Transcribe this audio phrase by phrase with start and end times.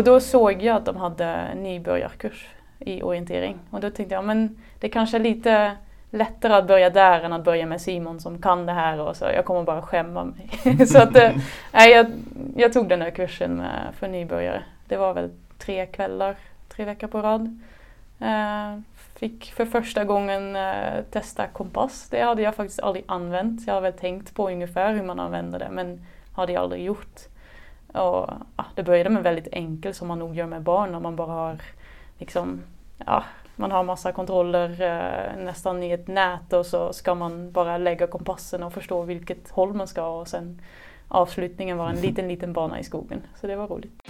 [0.00, 2.48] Och då såg jag att de hade nybörjarkurs
[2.78, 3.58] i orientering.
[3.70, 5.76] Och då tänkte jag, men det kanske är lite
[6.10, 9.24] lättare att börja där än att börja med Simon som kan det här och så.
[9.24, 10.86] Jag kommer bara skämma mig.
[10.86, 11.32] så att, eh,
[11.72, 12.06] nej, jag,
[12.56, 14.62] jag tog den här kursen med, för nybörjare.
[14.88, 16.36] Det var väl tre kvällar,
[16.68, 17.60] tre veckor på rad.
[18.20, 18.80] Eh,
[19.14, 22.08] fick för första gången eh, testa kompass.
[22.10, 23.66] Det hade jag faktiskt aldrig använt.
[23.66, 27.30] Jag har väl tänkt på ungefär hur man använder det men hade jag aldrig gjort.
[27.92, 31.16] Och, ja, det började med väldigt enkelt som man nog gör med barn när man
[31.16, 31.62] bara har
[32.18, 32.62] liksom,
[33.06, 33.24] ja,
[33.56, 38.06] man har massa kontroller eh, nästan i ett nät och så ska man bara lägga
[38.06, 40.60] kompassen och förstå vilket håll man ska och sen
[41.08, 43.22] avslutningen var en liten, liten bana i skogen.
[43.40, 44.02] Så det var roligt.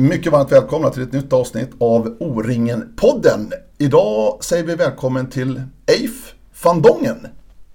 [0.00, 3.52] Mycket varmt välkomna till ett nytt avsnitt av O-ringen-podden.
[3.78, 6.34] Idag säger vi välkommen till Eif
[6.64, 7.26] van Dongen.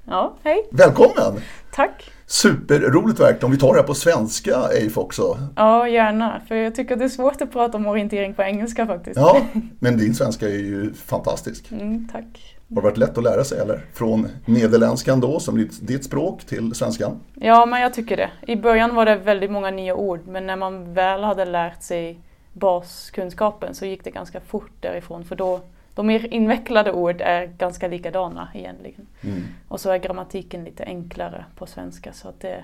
[0.08, 0.68] Ja, hej!
[0.72, 1.42] Välkommen!
[1.74, 2.12] Tack!
[2.26, 3.46] Superroligt verkligen.
[3.46, 5.38] Om vi tar det här på svenska, Eif också.
[5.56, 6.42] Ja, gärna.
[6.48, 9.18] För jag tycker det är svårt att prata om orientering på engelska faktiskt.
[9.18, 9.42] Ja,
[9.80, 11.72] men din svenska är ju fantastisk.
[11.72, 12.55] Mm, tack.
[12.70, 13.86] Har det varit lätt att lära sig eller?
[13.94, 17.20] Från nederländskan då, som ditt, ditt språk, till svenskan?
[17.34, 18.32] Ja, men jag tycker det.
[18.48, 22.20] I början var det väldigt många nya ord, men när man väl hade lärt sig
[22.54, 25.26] baskunskapen så gick det ganska fort därifrån.
[25.26, 25.62] För då,
[25.96, 29.08] de mer invecklade ord är ganska likadana egentligen.
[29.22, 29.44] Mm.
[29.68, 32.14] Och så är grammatiken lite enklare på svenska.
[32.14, 32.64] Så att det,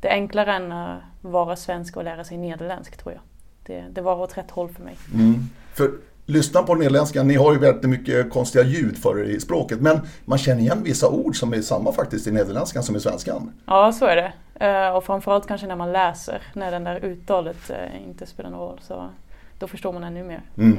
[0.00, 3.22] det är enklare än att vara svensk och lära sig nederländsk tror jag.
[3.66, 4.96] Det, det var åt rätt håll för mig.
[5.14, 5.34] Mm.
[5.74, 5.90] För
[6.28, 10.00] lyssna på nederländskan, ni har ju väldigt mycket konstiga ljud för er i språket, men
[10.24, 13.52] man känner igen vissa ord som är samma faktiskt i nederländskan som i svenskan.
[13.66, 14.32] Ja, så är det.
[14.66, 18.60] Eh, Och framförallt kanske när man läser, när den där uttalet eh, inte spelar någon
[18.60, 18.80] roll.
[18.88, 19.10] Så
[19.58, 20.42] då förstår man ännu mer.
[20.58, 20.78] Mm.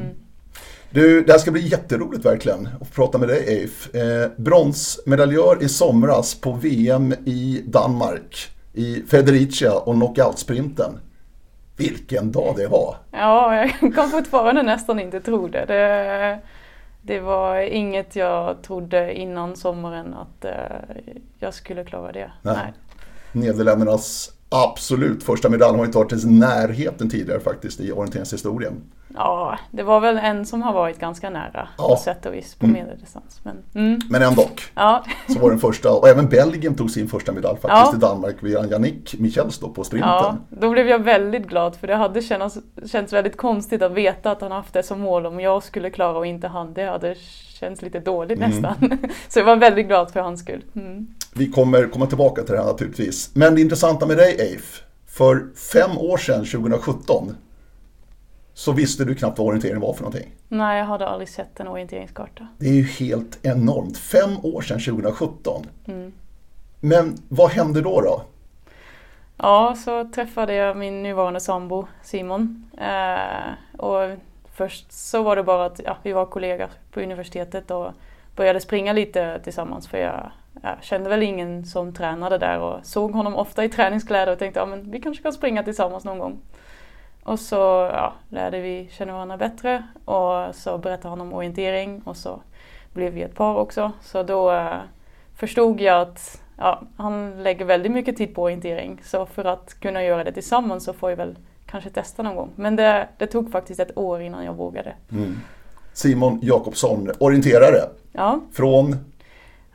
[0.90, 3.96] Du, det här ska bli jätteroligt verkligen att prata med dig Eif.
[3.96, 11.00] Eh, bronsmedaljör i somras på VM i Danmark i Federicia och knockout-sprinten.
[11.80, 12.96] Vilken dag det var!
[13.12, 15.66] Ja, jag kan fortfarande nästan inte tro det.
[15.66, 16.40] det.
[17.02, 20.52] Det var inget jag trodde innan sommaren att eh,
[21.40, 22.32] jag skulle klara det.
[22.42, 22.56] Nej.
[22.56, 22.74] Nej.
[23.32, 28.74] Nederländernas absolut första medalj har inte varit i närheten tidigare faktiskt i orienteringshistorien.
[29.16, 31.88] Ja, det var väl en som har varit ganska nära Ja.
[31.90, 32.80] på sätt och vis på Mm.
[32.82, 33.42] medeldistans.
[33.44, 34.44] Men, mm, Men ändå,
[34.76, 35.04] ja.
[35.34, 37.98] så var den första, och även Belgien tog sin första medalj faktiskt Ja.
[37.98, 40.10] i Danmark via Yannick Michels då på sprinten.
[40.10, 44.32] ja, då blev jag väldigt glad för det hade känts, känts väldigt konstigt att veta
[44.32, 46.74] att han haft det som mål om jag skulle klara och inte han.
[46.74, 47.16] Det hade
[47.60, 48.50] känts lite dåligt Mm.
[48.50, 48.98] nästan.
[49.28, 50.64] Så jag var väldigt glad för hans skull.
[50.76, 51.08] Mm.
[51.34, 53.32] Vi kommer komma tillbaka till det här naturligtvis.
[53.34, 57.36] Men det intressanta med dig Eif, för fem år sedan, 2017,
[58.54, 60.36] så visste du knappt vad orientering var för någonting.
[60.48, 62.48] Nej, jag hade aldrig sett en orienteringskarta.
[62.58, 63.98] Det är ju helt enormt.
[63.98, 65.66] Fem år sedan 2017.
[65.86, 66.12] Mm.
[66.80, 68.02] Men vad hände då?
[68.02, 68.22] då?
[69.38, 72.70] Ja, så träffade jag min nuvarande sambo Simon.
[72.78, 74.18] Eh, och
[74.54, 77.92] först så var det bara att ja, vi var kollegor på universitetet och
[78.36, 83.12] började springa lite tillsammans för jag, jag kände väl ingen som tränade där och såg
[83.12, 86.40] honom ofta i träningskläder och tänkte ja, men vi kanske kan springa tillsammans någon gång.
[87.24, 87.56] Och så
[87.94, 92.42] ja, lärde vi känna varandra bättre och så berättade han om orientering och så
[92.94, 93.92] blev vi ett par också.
[94.02, 94.78] Så då eh,
[95.36, 99.02] förstod jag att ja, han lägger väldigt mycket tid på orientering.
[99.04, 102.50] Så för att kunna göra det tillsammans så får jag väl kanske testa någon gång.
[102.56, 104.94] Men det, det tog faktiskt ett år innan jag vågade.
[105.94, 108.96] Simon Jakobsson, orienterare Ja, från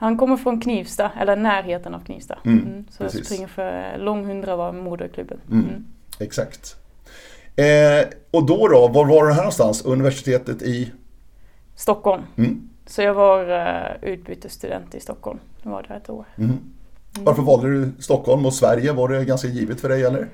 [0.05, 2.39] han kommer från Knivsta, eller närheten av Knivsta.
[2.45, 3.27] Mm, så jag precis.
[3.27, 5.41] springer för Långhundra var moderklubben.
[5.51, 5.65] Mm.
[5.69, 5.85] Mm.
[6.19, 6.77] Exakt.
[7.57, 9.85] Eh, och då då, var var det här någonstans?
[9.85, 10.93] Universitetet i?
[11.75, 12.23] Stockholm.
[12.37, 12.69] Mm.
[12.87, 15.39] Så jag var uh, utbytesstudent i Stockholm.
[15.63, 16.25] Jag var där ett år.
[16.39, 16.59] Mm.
[17.21, 18.93] Varför valde du Stockholm och Sverige?
[18.93, 20.29] Var det ganska givet för dig eller?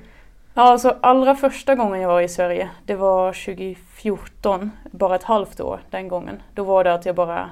[0.53, 5.59] Ja, alltså allra första gången jag var i Sverige, det var 2014, bara ett halvt
[5.59, 6.41] år den gången.
[6.55, 7.49] Då var det att jag bara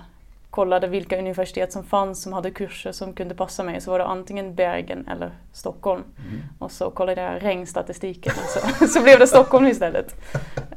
[0.49, 3.81] kollade vilka universitet som fanns som hade kurser som kunde passa mig.
[3.81, 6.03] Så var det antingen Bergen eller Stockholm.
[6.59, 10.15] Och så kollade jag regnstatistiken så, så blev det Stockholm istället.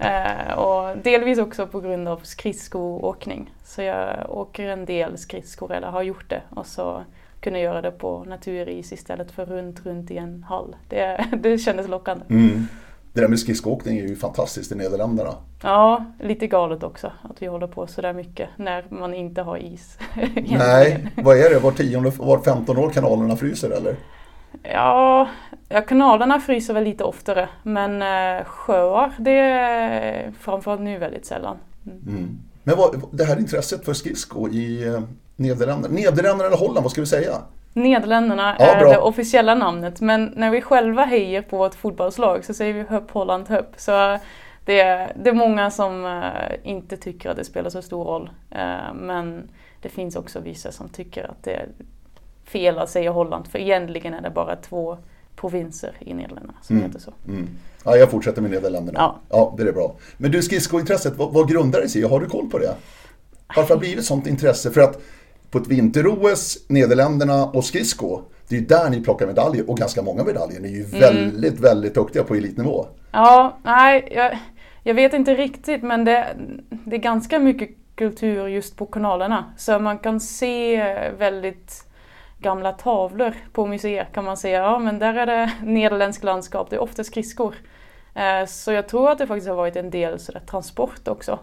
[0.00, 3.54] Eh, och delvis också på grund av skridskoåkning.
[3.64, 6.42] Så jag åker en del skridskor, eller har gjort det.
[6.50, 7.04] Och så
[7.40, 10.76] kunna göra det på naturis istället för runt, runt i en hall.
[10.88, 12.24] Det, det kändes lockande.
[12.30, 12.66] Mm.
[13.12, 15.34] Det där med skridskoåkning är ju fantastiskt i Nederländerna.
[15.62, 19.98] Ja, lite galet också att vi håller på sådär mycket när man inte har is.
[20.58, 21.58] Nej, vad är det?
[21.58, 23.96] Var tionde, var femton år kanalerna fryser eller?
[24.62, 25.28] Ja,
[25.68, 31.56] ja, kanalerna fryser väl lite oftare men eh, sjöar det är framförallt nu väldigt sällan.
[31.86, 31.98] Mm.
[32.08, 32.38] Mm.
[32.64, 35.00] Men vad, det här intresset för skridsko i eh,
[35.36, 37.32] Nederländerna, Nederländerna eller Holland, vad ska vi säga?
[37.72, 38.90] Nederländerna ja, är bra.
[38.90, 43.10] det officiella namnet men när vi själva hejar på vårt fotbollslag så säger vi Höpp
[43.10, 43.74] Holland Höpp.
[43.76, 44.18] Så
[44.64, 46.22] det är, det är många som uh,
[46.62, 48.30] inte tycker att det spelar så stor roll.
[48.54, 49.50] Uh, men
[49.82, 51.68] det finns också vissa som tycker att det är
[52.44, 54.98] fel att säga Holland för egentligen är det bara två
[55.36, 56.88] provinser i Nederländerna som mm.
[56.88, 57.12] heter så.
[57.28, 57.48] Mm.
[57.84, 58.98] Ja, jag fortsätter med Nederländerna.
[58.98, 59.16] Ja.
[59.28, 59.94] ja, det är bra.
[60.16, 62.04] Men du, skridskointresset, vad, vad grundar det sig i?
[62.04, 62.74] Har du koll på det?
[63.56, 64.70] Varför har det blivit sånt intresse?
[64.70, 65.02] För att
[65.52, 70.02] på ett vinter-OS, Nederländerna och skridsko, det är ju där ni plockar medaljer och ganska
[70.02, 70.60] många medaljer.
[70.60, 71.00] Ni är ju mm.
[71.00, 72.86] väldigt, väldigt duktiga på elitnivå.
[73.12, 74.38] Ja, nej, jag,
[74.82, 76.36] jag vet inte riktigt men det,
[76.70, 79.44] det är ganska mycket kultur just på kanalerna.
[79.56, 80.84] Så man kan se
[81.18, 81.84] väldigt
[82.38, 84.62] gamla tavlor på museer kan man säga.
[84.62, 87.54] Ja, men där är det nederländsk landskap, det är ofta skridskor.
[88.14, 91.38] Eh, så jag tror att det faktiskt har varit en del sådär, transport också.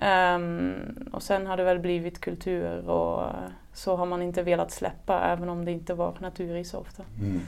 [0.00, 3.32] Um, och sen har det väl blivit kultur och
[3.72, 7.02] så har man inte velat släppa även om det inte var naturis så ofta.
[7.20, 7.40] Mm.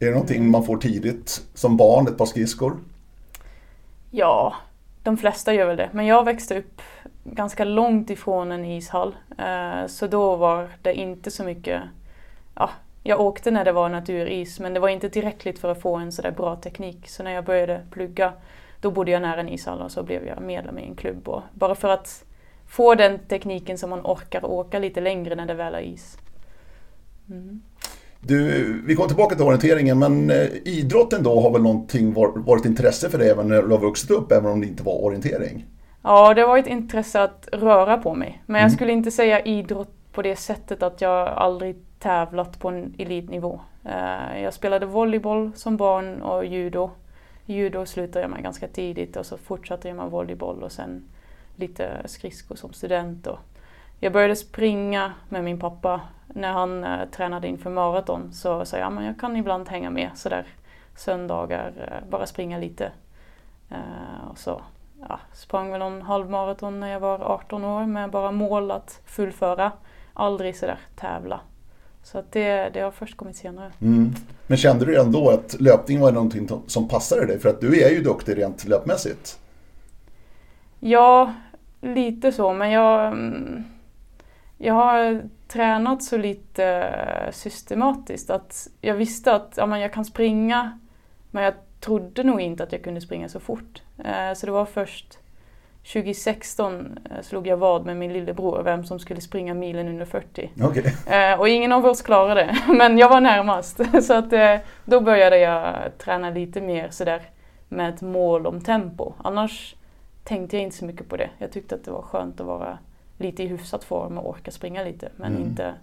[0.00, 2.76] Är det någonting man får tidigt som barn, ett par skridskor?
[4.10, 4.54] Ja,
[5.02, 5.90] de flesta gör väl det.
[5.92, 6.82] Men jag växte upp
[7.24, 9.14] ganska långt ifrån en ishall.
[9.40, 11.82] Uh, så då var det inte så mycket,
[12.54, 12.70] ja,
[13.02, 16.12] jag åkte när det var naturis men det var inte tillräckligt för att få en
[16.12, 17.08] sådär bra teknik.
[17.08, 18.32] Så när jag började plugga
[18.82, 21.28] då bodde jag nära en ishall och så blev jag medlem i en klubb.
[21.28, 22.24] Och bara för att
[22.66, 26.18] få den tekniken som man orkar åka lite längre när det väl är is.
[27.30, 27.62] Mm.
[28.20, 32.12] Du, vi kommer tillbaka till orienteringen, men eh, idrotten då har väl någonting
[32.44, 35.04] varit intresse för dig även när du har vuxit upp, även om det inte var
[35.04, 35.66] orientering?
[36.02, 38.42] Ja, det har varit intresse att röra på mig.
[38.46, 38.76] Men jag mm.
[38.76, 43.60] skulle inte säga idrott på det sättet att jag aldrig tävlat på en elitnivå.
[43.84, 46.90] Eh, jag spelade volleyboll som barn och judo
[47.52, 51.04] judo slutade jag med ganska tidigt och så fortsatte jag med volleyboll och sen
[51.56, 53.26] lite skridskor som student.
[53.26, 53.38] Och
[54.00, 56.00] jag började springa med min pappa.
[56.26, 60.10] När han eh, tränade inför maraton så sa jag att jag kan ibland hänga med
[60.14, 60.46] sådär
[60.96, 62.92] söndagar, eh, bara springa lite.
[63.70, 64.60] Eh, och så
[65.08, 69.72] ja, sprang väl någon halvmaraton när jag var 18 år med bara mål att fullföra.
[70.14, 71.40] Aldrig sådär tävla.
[72.02, 73.72] Så att det, det har först kommit senare.
[73.80, 74.14] Mm.
[74.46, 77.38] Men kände du redan då att löpning var någonting som passade dig?
[77.38, 79.38] För att du är ju duktig rent löpmässigt.
[80.80, 81.34] Ja,
[81.80, 82.52] lite så.
[82.52, 83.64] Men jag, mm,
[84.58, 86.92] jag har tränat så lite
[87.32, 90.78] systematiskt att jag visste att ja, men jag kan springa
[91.30, 93.82] men jag trodde nog inte att jag kunde springa så fort.
[93.98, 95.18] Eh, så det var först
[95.82, 100.50] 2016 eh, slog jag vad med min lillebror vem som skulle springa milen under 40.
[100.62, 100.82] Okay.
[101.06, 103.80] Eh, och ingen av oss klarade det, men jag var närmast.
[104.02, 107.22] Så att, eh, då började jag träna lite mer sådär
[107.68, 109.12] med ett mål om tempo.
[109.24, 109.76] Annars
[110.24, 111.30] tänkte jag inte så mycket på det.
[111.38, 112.78] Jag tyckte att det var skönt att vara
[113.18, 115.42] lite i hyfsat form och orka springa lite, men mm.
[115.42, 115.74] inte,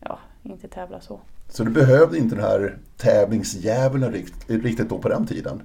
[0.00, 1.20] ja, inte tävla så.
[1.48, 4.12] Så du behövde inte den här tävlingsdjävulen
[4.46, 5.62] riktigt då på den tiden?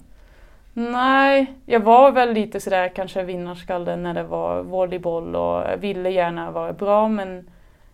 [0.79, 6.51] Nej, jag var väl lite sådär kanske vinnarskalle när det var volleyboll och ville gärna
[6.51, 7.49] vara bra men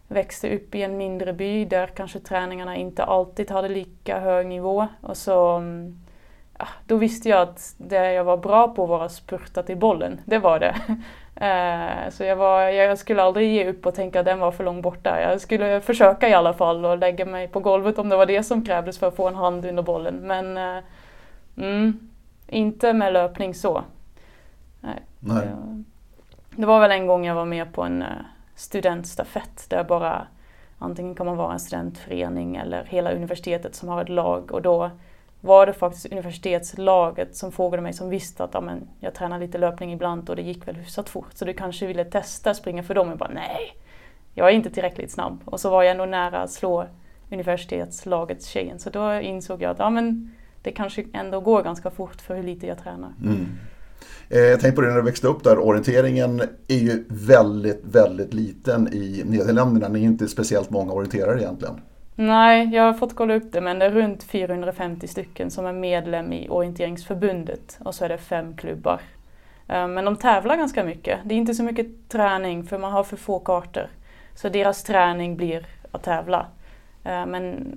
[0.08, 4.88] växte upp i en mindre by där kanske träningarna inte alltid hade lika hög nivå.
[5.02, 5.64] Och så,
[6.60, 10.22] ja, då visste jag att det jag var bra på var att spurta till bollen.
[10.26, 10.76] Det var det.
[11.36, 14.64] Eh, så jag, var, jag skulle aldrig ge upp och tänka att den var för
[14.64, 15.22] långt borta.
[15.22, 18.44] Jag skulle försöka i alla fall och lägga mig på golvet om det var det
[18.44, 20.16] som krävdes för att få en hand under bollen.
[20.16, 20.84] Men eh,
[21.58, 22.13] mm,
[22.54, 23.84] inte med löpning så.
[24.82, 25.00] Nej.
[25.20, 25.48] Nej.
[26.56, 28.08] Det var väl en gång jag var med på en eh,
[28.56, 30.28] studentstafett där bara
[30.80, 34.92] antingen kan man vara en studentförening eller hela universitetet som har ett lag och då
[35.42, 39.58] var det faktiskt universitetslaget som frågade mig som visste att ja, men, jag tränar lite
[39.58, 42.96] löpning ibland och det gick väl hyfsat fort så du kanske ville testa springa för
[42.96, 43.10] dem.
[43.10, 43.78] Jag bara nej,
[44.34, 45.42] jag är inte tillräckligt snabb.
[45.46, 46.86] Och så var jag ändå nära att slå
[47.32, 52.22] universitetslagets tjejen så då insåg jag att ja, men, det kanske ändå går ganska fort
[52.22, 53.14] för hur lite jag tränar.
[53.24, 53.48] Mm.
[54.30, 58.34] Eh, jag tänkte på det när du växte upp där, orienteringen är ju väldigt, väldigt
[58.34, 59.88] liten i Nederländerna.
[59.88, 61.82] Ni är inte speciellt många orienterare egentligen.
[62.16, 65.74] Nej, jag har fått kolla upp det men det är runt 450 stycken som är
[65.74, 69.02] medlem i orienteringsförbundet och så är det fem klubbar.
[69.68, 71.20] Eh, men de tävlar ganska mycket.
[71.26, 73.88] Det är inte så mycket träning för man har för få kartor.
[74.36, 76.48] Så deras träning blir att tävla.
[77.04, 77.76] Eh, men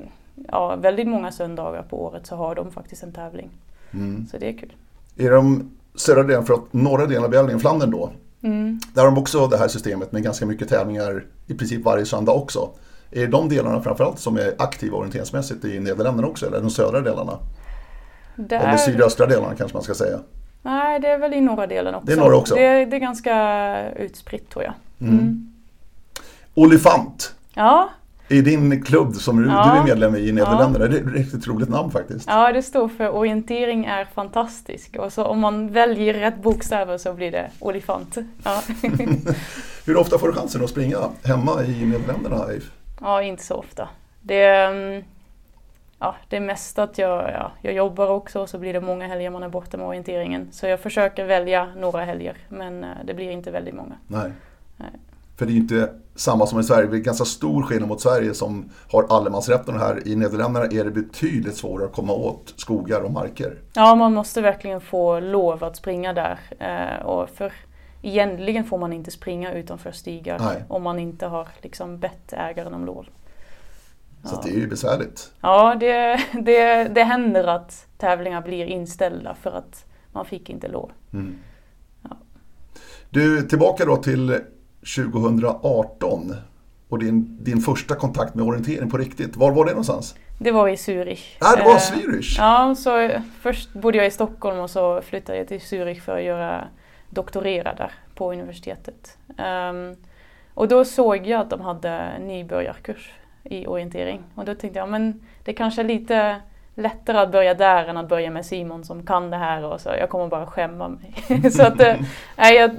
[0.49, 3.51] ja, väldigt många söndagar på året så har de faktiskt en tävling.
[3.91, 4.27] Mm.
[4.31, 4.73] Så det är kul.
[5.17, 8.11] I de södra delen, för att norra delen av Belgien, Flandern då,
[8.43, 8.81] Mm.
[8.95, 12.33] där har de också det här systemet med ganska mycket tävlingar i princip varje söndag
[12.33, 12.71] också.
[13.11, 17.01] Är det de delarna framförallt som är aktiva orienteringsmässigt i Nederländerna också, eller de södra
[17.01, 17.39] delarna?
[18.37, 18.61] Där...
[18.61, 20.19] Eller sydöstra delarna kanske man ska säga.
[20.63, 22.07] Nej, det är väl i norra delen också.
[22.07, 22.55] Det är norra också.
[22.55, 24.75] Det, är- det är ganska utspritt tror jag.
[25.09, 25.53] Mm.
[26.55, 27.89] Olifant Ja,
[28.29, 29.71] i din klubb som du, Ja.
[29.73, 30.87] du är medlem i i Nederländerna.
[30.87, 32.29] Det är ett riktigt roligt namn faktiskt.
[32.29, 34.97] ja, det står för orientering är fantastisk.
[34.97, 38.17] Och så om man väljer rätt bokstäver så blir det olifant.
[38.45, 38.63] Ja,
[39.87, 42.45] Hur ofta får du chansen att springa hemma i Nederländerna?
[43.01, 43.89] Ja inte så ofta.
[44.21, 45.05] Det, mm,
[45.99, 49.07] ja, det är mest att jag, ja, jag jobbar också och så blir det många
[49.07, 50.49] helger man är borta med orienteringen.
[50.53, 53.95] Så jag försöker välja några helger men eh, det blir inte väldigt många.
[54.07, 54.31] Nej.
[54.77, 54.91] Nej.
[55.39, 56.87] För det är ju inte samma som i Sverige.
[56.89, 59.75] Det är ganska stor skillnad mot Sverige som har allemansrätten.
[59.75, 63.59] Och här i Nederländerna är det betydligt svårare att komma åt skogar och marker.
[63.75, 66.39] Ja, man måste verkligen få lov att springa där.
[66.59, 67.53] Eh, och för
[68.03, 70.65] egentligen får man inte springa utanför stigar Nej.
[70.69, 73.07] om man inte har liksom bett ägaren om lov.
[74.25, 74.39] Så Ja.
[74.39, 75.33] att det är ju besvärligt.
[75.41, 80.91] Ja, det, det, det händer att tävlingar blir inställda för att man fick inte lov.
[81.13, 81.39] Mm.
[82.03, 82.17] Ja.
[83.11, 84.39] Du, tillbaka då till
[84.95, 86.35] 2018
[86.89, 89.37] och din, din första kontakt med orientering på riktigt.
[89.37, 90.15] Var var det någonstans?
[90.39, 91.37] Det var i Zürich.
[91.41, 92.37] Ah, det var Eh, Zürich?
[92.39, 96.25] Ja, så först bodde jag i Stockholm och så flyttade jag till Zürich för att
[96.25, 96.69] göra
[97.11, 99.19] doktorera där på universitetet.
[99.39, 99.97] Ehm,
[100.55, 103.13] och då såg jag att de hade nybörjarkurs
[103.45, 104.23] i orientering.
[104.35, 106.41] Och då tänkte jag, men det kanske är lite
[106.77, 109.89] lättare att börja där än att börja med Simon som kan det här och så.
[109.89, 111.51] Jag kommer bara skämma mig.
[111.51, 111.97] så att, eh,
[112.37, 112.71] nej, jag,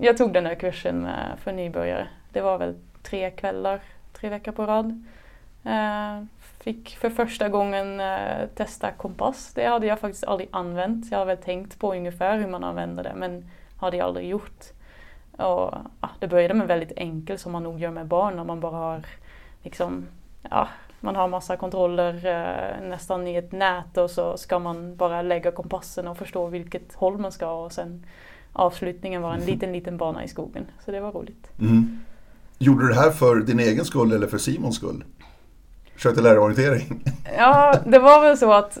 [0.00, 2.06] jag tog den här kursen med, för nybörjare.
[2.32, 3.80] Det var väl tre kvällar,
[4.12, 5.04] tre veckor på rad.
[5.64, 6.24] Eh,
[6.60, 9.52] fick för första gången eh, testa kompass.
[9.54, 11.10] Det hade jag faktiskt aldrig använt.
[11.10, 14.64] Jag har väl tänkt på ungefär hur man använder det men hade jag aldrig gjort.
[15.32, 18.60] Och, ja, det började med väldigt enkelt som man nog gör med barn när man
[18.60, 19.02] bara har
[19.62, 20.06] liksom,
[20.50, 20.68] ja,
[21.00, 25.50] man har massa kontroller eh, nästan i ett nät och så ska man bara lägga
[25.50, 28.06] kompassen och förstå vilket håll man ska och sen
[28.52, 30.64] avslutningen var en liten, liten bana i skogen.
[30.84, 31.50] Så det var roligt.
[31.60, 31.98] Mm.
[32.58, 35.04] Gjorde du det här för din egen skull eller för Simons skull?
[35.94, 37.04] Försökte lära dig orientering?
[37.38, 38.78] Ja, det var väl så att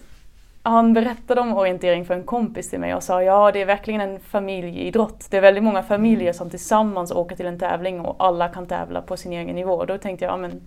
[0.62, 4.00] han berättade om orientering för en kompis till mig och sa ja, det är verkligen
[4.00, 5.26] en familjeidrott.
[5.30, 9.02] Det är väldigt många familjer som tillsammans åker till en tävling och alla kan tävla
[9.02, 9.84] på sin egen nivå.
[9.84, 10.60] Då tänkte jag, ja men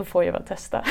[0.00, 0.84] då får jag väl testa.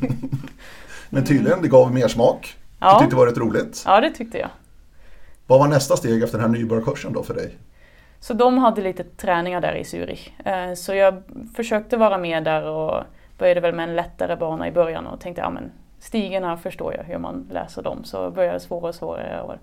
[1.10, 2.54] Men tydligen, det gav mer smak.
[2.56, 3.82] Du Ja, tyckte det var rätt roligt.
[3.86, 4.48] ja det tyckte jag.
[5.46, 7.58] Vad var nästa steg efter den här nybörjarkursen då för dig?
[8.20, 10.30] Så de hade lite träningar där i Zürich.
[10.44, 11.22] Eh, Så jag
[11.56, 13.04] försökte vara med där och
[13.38, 17.04] började väl med en lättare bana i början och tänkte, ja men stigarna förstår jag
[17.04, 18.04] hur man läser dem.
[18.04, 19.58] Så började det svårare och svårare.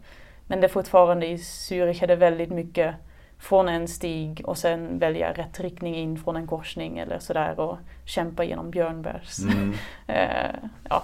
[0.48, 2.96] Men det fortfarande i Zürich är det väldigt mycket
[3.40, 7.78] från en stig och sen välja rätt riktning in från en korsning eller sådär och
[8.06, 9.40] kämpa genom björnbärs.
[9.40, 9.74] Mm.
[10.08, 10.56] Eh,
[10.90, 11.04] ja,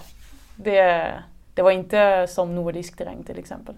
[0.56, 1.12] det,
[1.54, 3.76] det var inte som nordisk terräng till exempel.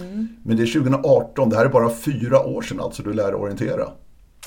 [0.00, 0.28] Mm.
[0.42, 3.88] Men det är 2018, det här är bara fyra år sedan alltså du lärde orientera.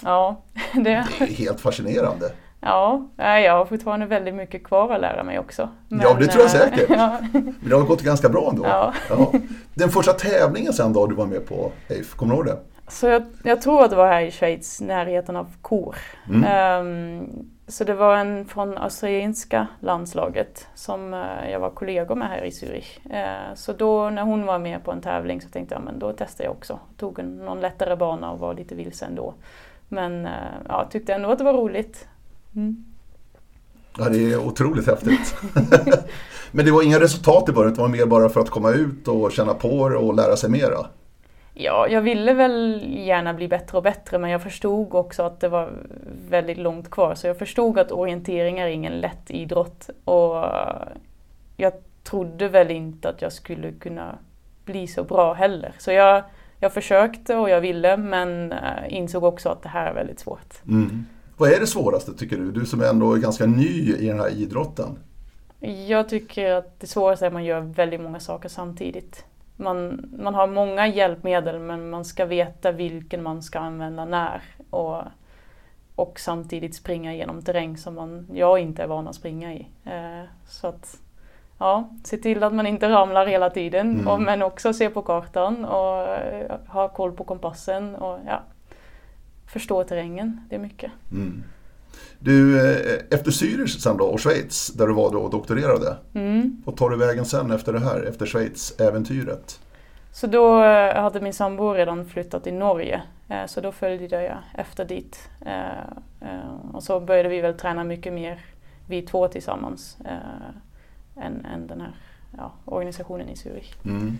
[0.03, 0.41] Ja,
[0.73, 0.91] det, Det
[1.23, 2.31] är helt fascinerande.
[2.59, 5.69] Ja, jag har fortfarande väldigt mycket kvar att lära mig också.
[5.89, 6.89] Ja, det tror jag eh, säkert.
[6.97, 8.65] Ja, Men det har gått ganska bra ändå.
[8.65, 8.93] ja.
[9.09, 9.31] Ja.
[9.73, 12.57] Den första tävlingen sen då du var med på, Eif, kommer du ihåg det?
[12.87, 15.95] Så jag, jag tror att det var här i Schweiz, närheten av Chur.
[16.29, 16.43] Mm.
[16.43, 17.29] Ehm,
[17.67, 22.49] så det var en från australienska landslaget som eh, jag var kollegor med här i
[22.49, 23.15] Zürich.
[23.15, 26.13] Eh, så då när hon var med på en tävling så tänkte jag men då
[26.17, 26.79] testar jag också.
[26.97, 29.33] Tog en, någon lättare bana och var lite vilse ändå.
[29.87, 30.31] Men eh,
[30.67, 32.07] ja, tyckte ändå att det var roligt.
[32.55, 32.85] Mm.
[33.97, 35.35] Ja, det är otroligt häftigt.
[36.51, 39.07] Men det var inga resultat i början, det var mer bara för att komma ut
[39.07, 40.85] och känna på det och lära sig mera.
[41.59, 45.49] Ja, jag ville väl gärna bli bättre och bättre men jag förstod också att det
[45.49, 45.71] var
[46.29, 47.15] väldigt långt kvar.
[47.15, 49.89] Så jag förstod att orientering är ingen lätt idrott.
[50.03, 50.45] Och
[51.57, 51.73] jag
[52.03, 54.17] trodde väl inte att jag skulle kunna
[54.65, 55.71] bli så bra heller.
[55.77, 56.23] Så jag,
[56.59, 60.65] jag försökte och jag ville men eh, insåg också att det här är väldigt svårt.
[60.67, 61.05] Mm.
[61.37, 62.51] Vad är det svåraste tycker du?
[62.51, 64.99] Du som ändå är ganska ny i den här idrotten.
[65.87, 69.25] Jag tycker att det svåraste är att man gör väldigt många saker samtidigt.
[69.57, 74.41] Man, man har många hjälpmedel men man ska veta vilken man ska använda när.
[74.69, 75.01] Och,
[75.95, 79.67] och samtidigt springa genom terräng som man, jag inte är van att springa i.
[79.85, 80.97] Eh, så att
[81.57, 84.07] ja, se till att man inte ramlar hela tiden Mm.
[84.07, 88.41] och, men också se på kartan och eh, ha koll på kompassen och ja,
[89.47, 90.41] förstå terrängen.
[90.49, 90.91] Det är mycket.
[91.11, 91.43] Mm.
[92.19, 95.97] Du, eh, efter Zürich sen då och Schweiz där du var då och doktorerade.
[96.13, 96.61] Mm.
[96.65, 99.59] Vad tar du vägen sen efter det här, efter Schweiz-äventyret?
[100.11, 103.01] Så då eh, hade min sambo redan flyttat till Norge.
[103.29, 105.29] Eh, Så då följde jag efter dit.
[106.73, 108.39] Och så började vi väl träna mycket mer,
[108.87, 109.97] vi två tillsammans,
[111.15, 111.95] än, än den här
[112.37, 113.73] ja, organisationen i Zürich.
[113.85, 114.17] Mm.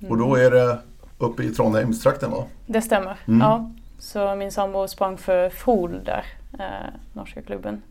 [0.00, 0.10] Mm.
[0.10, 0.78] Och då är det
[1.18, 2.44] uppe i Trondheimstrakten va?
[2.66, 3.40] Det stämmer, Mm.
[3.40, 3.70] ja.
[3.98, 6.24] Så min sambo sprang för Frol där,
[6.58, 6.66] eh,
[7.12, 7.82] norska klubben.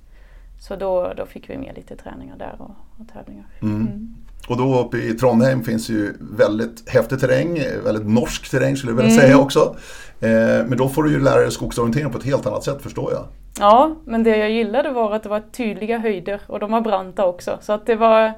[0.60, 3.46] Så då, då fick vi med lite träningar där och, och tävlingar.
[3.62, 3.76] Mm.
[3.76, 4.16] Mm.
[4.48, 8.98] Och då uppe i Trondheim finns ju väldigt häftig terräng, väldigt norsk terräng skulle jag
[8.98, 9.22] vilja Mm.
[9.22, 9.76] säga också.
[10.20, 13.12] Eh, men då får du ju lära dig skogsorientering på ett helt annat sätt förstår
[13.14, 13.26] jag.
[13.60, 17.26] Ja, men det jag gillade var att det var tydliga höjder och de var branta
[17.26, 17.58] också.
[17.62, 18.34] Så att det var,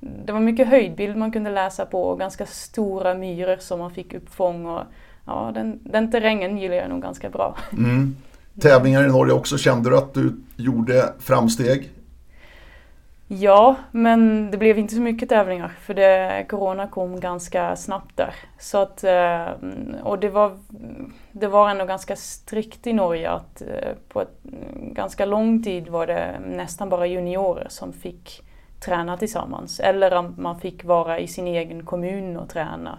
[0.00, 4.14] det var mycket höjdbild man kunde läsa på och ganska stora myror som man fick
[4.14, 4.66] uppfång.
[4.66, 4.82] Och,
[5.26, 7.56] ja, den, den terrängen gillar jag nog ganska bra.
[7.72, 8.16] Mm.
[8.60, 11.90] Tävlingar i Norge också, kände du att du gjorde framsteg?
[13.32, 18.34] Ja, men det blev inte så mycket tävlingar för det, Corona kom ganska snabbt där.
[18.58, 19.46] Så att, eh,
[20.02, 20.58] och det var,
[21.32, 24.42] det var ändå ganska strikt i Norge att eh, på ett,
[24.82, 28.42] ganska lång tid var det nästan bara juniorer som fick
[28.80, 29.80] träna tillsammans.
[29.80, 32.98] Eller man fick vara i sin egen kommun och träna.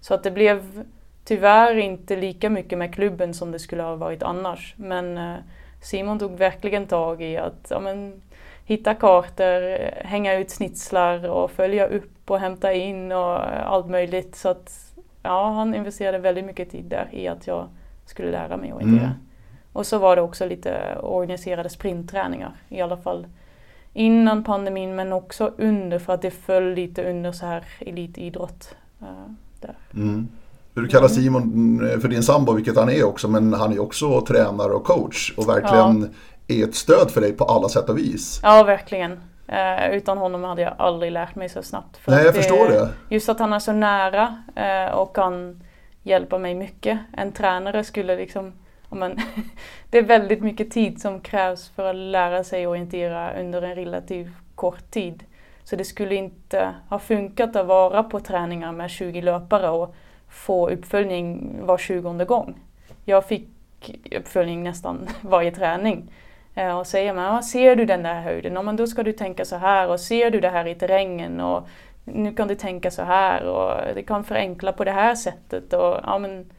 [0.00, 0.84] Så att det blev
[1.30, 4.74] tyvärr inte lika mycket med klubben som det skulle ha varit annars.
[4.76, 5.36] Men eh,
[5.82, 8.22] Simon tog verkligen tag i att ja, men,
[8.64, 13.36] hitta kartor, hänga ut snitslar och följa upp och hämta in och
[13.72, 14.36] allt möjligt.
[14.36, 17.68] Så att ja, han investerade väldigt mycket tid där i att jag
[18.06, 19.04] skulle lära mig orientera.
[19.04, 19.18] Mm.
[19.72, 23.26] Och så var det också lite organiserade sprintträningar i alla fall
[23.92, 28.76] innan pandemin men också under för att det föll lite under så här elitidrott.
[29.00, 29.74] eh, där.
[29.94, 30.28] Mm.
[30.74, 34.20] Du kallar Simon eh, för din sambo, vilket han är också, men han är också
[34.20, 36.14] tränare och coach och verkligen
[36.48, 38.40] är ett stöd för dig på alla sätt och vis.
[38.42, 39.20] Ja, verkligen.
[39.46, 41.96] Eh, utan honom hade jag aldrig lärt mig så snabbt.
[41.96, 42.88] För Nej, jag förstår det.
[43.08, 45.62] Just att han är så nära eh, och kan
[46.02, 46.98] hjälpa mig mycket.
[47.16, 48.52] En tränare skulle liksom,
[48.90, 49.18] ja, men,
[49.90, 54.32] det är väldigt mycket tid som krävs för att lära sig orientera under en relativt
[54.54, 55.24] kort tid.
[55.64, 59.94] Så det skulle inte ha funkat att vara på träningar med 20 löpare och
[60.30, 62.54] få uppföljning var 20 gång.
[63.04, 63.48] Jag fick
[64.16, 66.12] uppföljning nästan varje träning.
[66.54, 68.52] Eh, och säger man, ja, ser du den där höjden?
[68.54, 71.40] Ja, men då ska du tänka så här och ser du det här i terrängen?
[71.40, 71.68] Och
[72.04, 75.72] nu kan du tänka så här och det kan förenkla på det här sättet.
[75.72, 76.50] Och, ja, men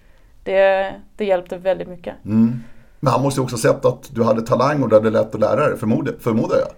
[0.43, 2.15] det, det hjälpte väldigt mycket.
[2.25, 2.63] Mm.
[2.99, 5.35] Men han måste ju också ha sett att du hade talang och du hade lätt
[5.35, 5.77] att lära dig,
[6.19, 6.69] förmodar jag.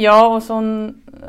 [0.00, 0.54] Ja, och så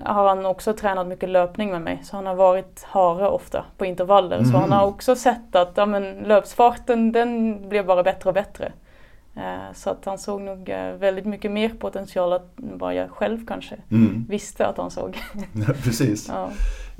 [0.04, 2.00] har han också tränat mycket löpning med mig.
[2.04, 4.44] Så han har varit hare ofta på intervaller.
[4.44, 4.62] Så Mhm.
[4.62, 8.72] han har också sett att ja, men, löpsfarten den blev bara bättre och bättre.
[9.36, 13.46] Eh, Så att han såg nog eh, väldigt mycket mer potential än vad jag själv
[13.48, 14.26] kanske Mm.
[14.30, 15.18] visste att han såg.
[15.84, 16.28] Precis.
[16.30, 16.50] Ja.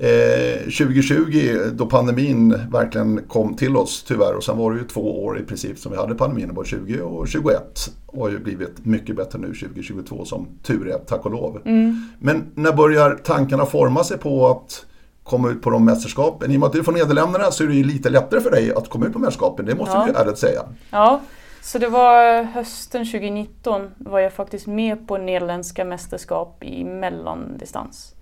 [0.02, 5.24] Eh, 2020 då pandemin verkligen kom till oss tyvärr och sen var det ju två
[5.24, 8.84] år i princip som vi hade pandemin, både 20 och 21 och har ju blivit
[8.86, 11.60] mycket bättre nu 2022 som tur är, tack och lov.
[11.64, 12.08] Mm.
[12.18, 14.86] Men när börjar tankarna forma sig på att
[15.22, 16.50] komma ut på de mästerskapen?
[16.50, 18.50] I och med att du är från Nederländerna så är det ju lite lättare för
[18.50, 20.04] dig att komma ut på mästerskapen, det måste Ja.
[20.04, 20.62] vi ju ärligt säga.
[20.90, 21.20] ja,
[21.62, 28.14] så det var hösten 2019 var jag faktiskt med på nederländska mästerskap i mellandistans.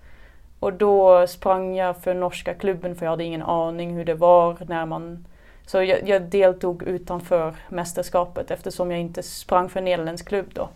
[0.61, 4.57] Och då sprang jag för norska klubben för jag hade ingen aning hur det var
[4.66, 5.27] när man...
[5.66, 10.68] Så jag, jag deltog utanför mästerskapet eftersom jag inte sprang för en nederländsk klubb då.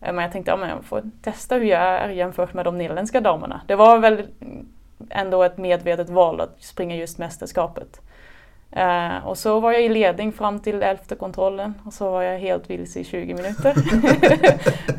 [0.00, 2.78] Eh, men jag tänkte att ja, jag får testa hur jag är jämfört med de
[2.78, 3.60] nederländska damerna.
[3.66, 4.26] Det var väl
[5.10, 8.00] ändå ett medvetet val att springa just mästerskapet.
[8.76, 12.38] Eh, och så var jag i ledning fram till elfte kontrollen och så var jag
[12.38, 13.74] helt vilse i 20 minuter.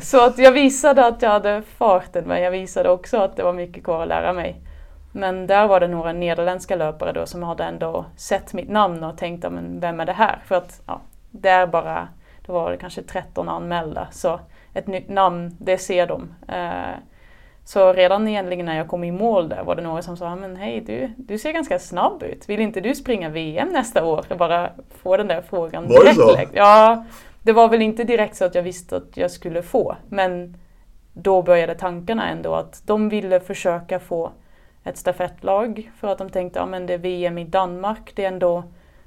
[0.00, 3.52] så att jag visade att jag hade farten men jag visade också att det var
[3.52, 4.56] mycket kvar att lära mig.
[5.12, 9.18] Men där var det några nederländska löpare då som hade ändå sett mitt namn och
[9.18, 10.38] tänkt, "Ja, men vem är det här?
[10.44, 12.08] För att ja, det är bara,
[12.46, 14.40] det var kanske 13 anmälda så
[14.74, 16.34] ett nytt namn, det ser de.
[16.48, 16.98] Eh,
[17.68, 20.56] så redan egentligen när jag kom i mål där var det några som sa, men
[20.56, 22.48] hej du, du ser ganska snabb ut.
[22.48, 24.24] Vill inte du springa VM nästa år?
[24.28, 24.70] Jag bara
[25.02, 26.16] få den där frågan Var det direkt.
[26.16, 26.32] så?
[26.32, 26.52] direkt.
[26.54, 27.04] Ja,
[27.42, 29.96] det var väl inte direkt så att jag visste att jag skulle få.
[30.08, 30.56] Men
[31.12, 34.32] då började tankarna ändå att de ville försöka få
[34.84, 38.28] ett stafettlag för att de tänkte, ja men det är VM i Danmark, det är
[38.28, 38.64] ändå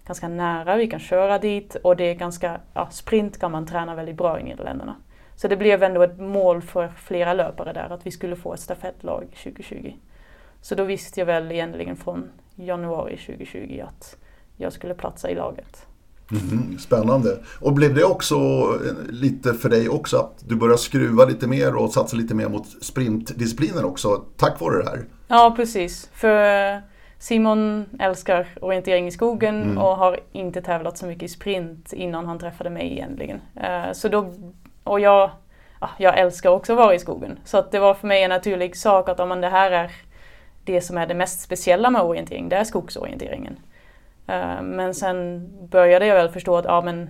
[0.07, 3.95] ganska nära, vi kan köra dit och det är ganska, ja sprint kan man träna
[3.95, 4.95] väldigt bra i Nederländerna.
[5.41, 8.59] Så det blev ändå ett mål för flera löpare där att vi skulle få ett
[8.59, 9.93] stafettlag 2020.
[10.61, 14.17] Så då visste jag väl egentligen från januari 2020 att
[14.57, 15.85] jag skulle platsa i laget.
[16.31, 17.37] Mm, spännande.
[17.59, 18.37] Och blev det också
[19.09, 22.67] lite för dig också att du började skruva lite mer och satsa lite mer mot
[22.83, 25.05] sprintdisciplinen också tack vare det här?
[25.27, 26.09] Ja, precis.
[26.13, 26.81] För
[27.19, 29.77] Simon älskar orientering i skogen mm.
[29.77, 33.41] och har inte tävlat så mycket i sprint innan han träffade mig egentligen.
[33.57, 34.33] Uh, så då,
[34.83, 35.31] och jag,
[35.81, 37.39] ja, jag älskar också att vara i skogen.
[37.45, 39.91] Så att det var för mig en naturlig sak att om det här är
[40.63, 43.59] det som är det mest speciella med orientering, det är skogsorienteringen.
[44.27, 47.09] Eh, men sen började jag väl förstå att ja, men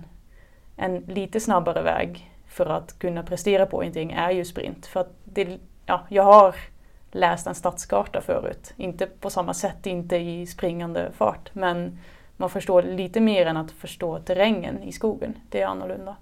[0.76, 4.86] en lite snabbare väg för att kunna prestera på orientering är ju sprint.
[4.86, 6.54] För att det, ja, jag har
[7.10, 8.74] läst en stadskarta förut.
[8.76, 11.50] Inte på samma sätt, inte i springande fart.
[11.54, 11.98] Men
[12.36, 15.34] man förstår lite mer än att förstå terrängen i skogen.
[15.50, 16.16] Det är annorlunda.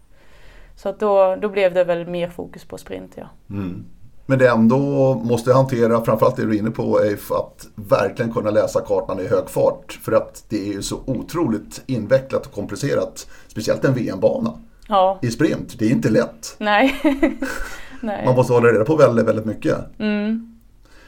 [0.82, 3.28] Så att då, då blev det väl mer fokus på sprint, ja.
[3.50, 3.84] Mm.
[4.26, 8.50] Men det ändå måste hantera, framförallt det du är inne på Eif, att verkligen kunna
[8.50, 9.98] läsa kartan i hög fart.
[10.02, 13.30] För att det är ju så otroligt invecklat och komplicerat.
[13.48, 14.52] Speciellt en VM-bana.
[14.88, 15.18] Ja.
[15.22, 16.56] I sprint, det är inte lätt.
[16.58, 16.94] Nej.
[18.00, 18.24] Nej.
[18.26, 19.78] Man måste hålla reda på väldigt, väldigt mycket.
[19.98, 20.58] Mm.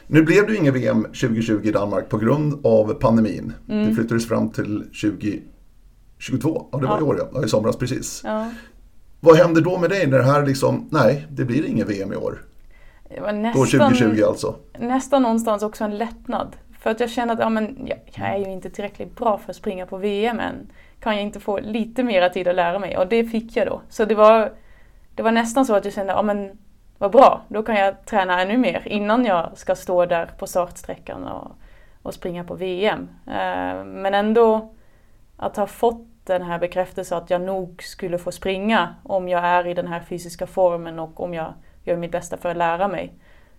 [0.07, 3.53] Nu blev det ju ingen VM 2020 i Danmark på grund av pandemin.
[3.69, 3.89] Mm.
[3.89, 6.67] Det flyttades fram till 2022.
[6.71, 6.99] Ja, det var ja.
[6.99, 7.45] i år ja.
[7.45, 8.21] I somras precis.
[8.23, 8.49] Ja.
[9.25, 12.15] Vad händer då med dig när det här liksom, nej, det blir ingen VM i
[12.15, 12.41] år?
[13.09, 14.55] Det var nästan, då 2020 alltså?
[14.79, 16.55] Nästan någonstans också en lättnad.
[16.79, 19.49] För att jag känner att ja, men, jag, jag är ju inte tillräckligt bra för
[19.49, 20.71] att springa på VM än.
[20.99, 22.97] Kan jag inte få lite mera tid att lära mig?
[22.97, 23.81] Och det fick jag då.
[23.89, 24.51] Så det var,
[25.15, 26.57] det var nästan så att jag kände, ja men
[26.97, 31.23] vad bra, då kan jag träna ännu mer innan jag ska stå där på startsträckan
[31.23, 31.51] och,
[32.01, 33.07] och springa på VM.
[33.27, 34.73] Eh, men ändå
[35.37, 39.67] att ha fått den här bekräftelsen att jag nog skulle få springa om jag är
[39.67, 43.13] i den här fysiska formen och om jag gör mitt bästa för att lära mig.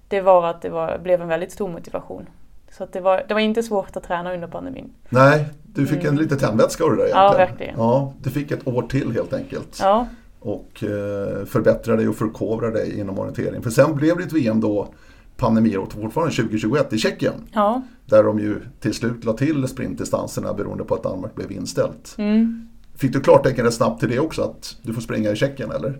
[0.08, 2.26] Det var att det var, blev en väldigt stor motivation.
[2.70, 4.92] Så det, var, det var inte svårt att träna under pandemin.
[5.08, 6.08] Nej, du fick mm.
[6.08, 7.32] en lite tändvätska av det där egentligen.
[7.32, 7.74] Ja, verkligen.
[7.78, 9.78] Ja, du fick ett år till helt enkelt.
[9.80, 10.06] Ja
[10.44, 13.62] och eh, förbättra dig och förkovra dig inom orientering.
[13.62, 14.88] För sen blev det ett VM då
[15.36, 17.34] pandemiåret fortfarande 2021 i Tjeckien.
[17.52, 17.82] Ja.
[18.06, 22.14] Där de ju till slut la till sprintdistanserna beroende på att Danmark blev inställt.
[22.18, 22.68] Mm.
[22.96, 25.98] Fick du klartecken rätt snabbt till det också att du får springa i Tjeckien eller?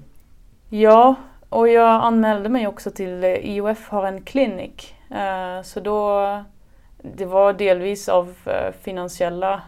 [0.69, 1.15] Ja,
[1.49, 4.95] och jag anmälde mig också till IOF har en klinik.
[5.11, 6.29] Eh, så då,
[7.03, 9.63] det var delvis av eh, finansiella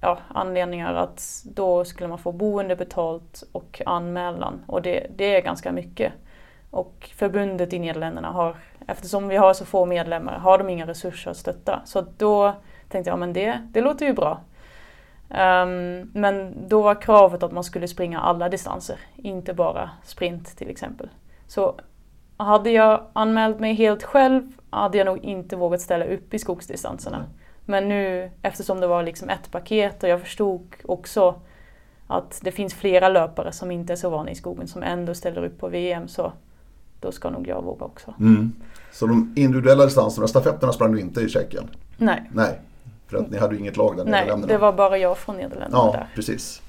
[0.00, 5.42] ja, anledningar att då skulle man få boende betalt och anmälan och det, det är
[5.42, 6.12] ganska mycket.
[6.70, 11.30] Och förbundet i Nederländerna har, eftersom vi har så få medlemmar, har de inga resurser
[11.30, 11.80] att stötta.
[11.84, 12.54] Så då
[12.88, 14.40] tänkte jag, men det, det låter ju bra.
[15.30, 20.70] Um, men då var kravet att man skulle springa alla distanser, inte bara sprint till
[20.70, 21.08] exempel.
[21.46, 21.74] Så
[22.36, 27.24] hade jag anmält mig helt själv hade jag nog inte vågat ställa upp i skogsdistanserna.
[27.64, 31.40] Men nu eftersom det var liksom ett paket och jag förstod också
[32.06, 35.44] att det finns flera löpare som inte är så vana i skogen som ändå ställer
[35.44, 36.32] upp på VM så
[37.00, 38.14] då ska nog jag våga också.
[38.20, 38.52] Mm.
[38.92, 41.64] Så de individuella distanserna, stafetterna sprang du inte i Tjeckien?
[41.96, 42.30] Nej.
[42.32, 42.60] Nej,
[43.06, 45.82] för att ni hade ju inget lag där Nej, det var bara jag från Nederländerna
[45.84, 46.08] ja, där.
[46.14, 46.62] Precis.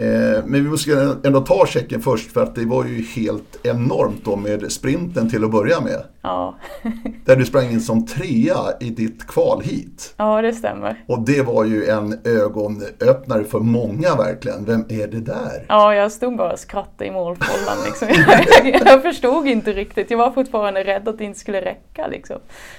[0.00, 4.24] Eh, men vi måste ändå ta Tjeckien först för att det var ju helt enormt
[4.24, 6.02] då med sprinten till att börja med.
[6.22, 6.54] Ja.
[7.24, 10.14] där du sprang in som trea i ditt kval hit.
[10.16, 11.04] Ja, det stämmer.
[11.06, 14.64] Och det var ju en ögonöppnare för många verkligen.
[14.64, 15.64] Vem är det där?
[15.68, 17.76] Ja, jag stod bara och skrattade i målfållan.
[17.84, 18.08] Liksom.
[18.08, 20.10] jag, jag förstod inte riktigt.
[20.10, 22.06] Jag var fortfarande rädd att det inte skulle räcka.
[22.06, 22.36] Liksom.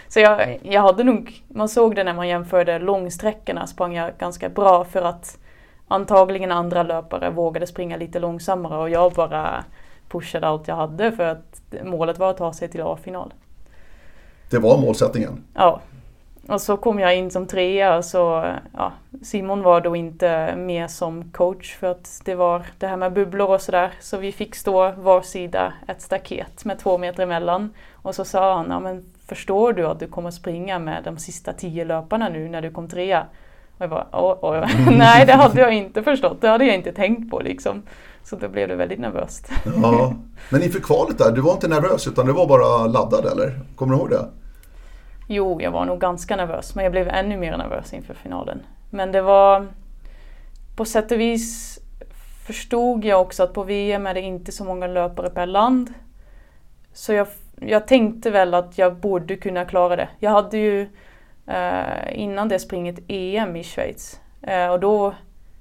[0.08, 4.50] Så jag, jag hade nog, man såg det när man jämförde långsträckorna sprang jag ganska
[4.50, 5.38] bra för att
[5.90, 9.64] antagligen andra löpare vågade springa lite långsammare och jag bara
[10.10, 13.34] pushade allt jag hade för att målet var att ta sig till A-final.
[14.50, 15.44] Det var målsättningen?
[15.54, 15.82] Ja.
[16.48, 18.92] Och så kom jag in som trea och så, ja,
[19.24, 23.50] Simon var då inte med som coach för att det var det här med bubblor
[23.50, 23.92] och sådär.
[24.00, 27.74] Så vi fick stå var sida ett staket med två meter emellan.
[27.94, 31.54] Och så sa han, ja men förstår du att du kommer springa med de sista
[31.54, 33.26] tio löparna nu när du kom trea?
[33.80, 34.66] Och jag bara, åh, åh.
[34.98, 37.84] nej det hade jag inte förstått, det hade jag inte tänkt på liksom.
[38.24, 39.52] Så då blev det väldigt nervöst.
[39.82, 40.14] Ja.
[40.50, 43.60] Men inför kvalet där, du var inte nervös utan du var bara laddad eller?
[43.76, 44.26] Kommer du ihåg det?
[45.28, 48.60] Jo, jag var nog ganska nervös men jag blev ännu mer nervös inför finalen.
[48.90, 49.68] Men det var
[50.76, 51.80] på sätt och vis
[52.48, 55.94] förstod jag också att på VM är det inte så många löpare per land.
[56.94, 57.28] Så jag,
[57.60, 60.10] jag tänkte väl att jag borde kunna klara det.
[60.20, 60.90] Jag hade ju
[62.12, 64.20] innan det springit EM i Schweiz.
[64.42, 65.14] Eh, och då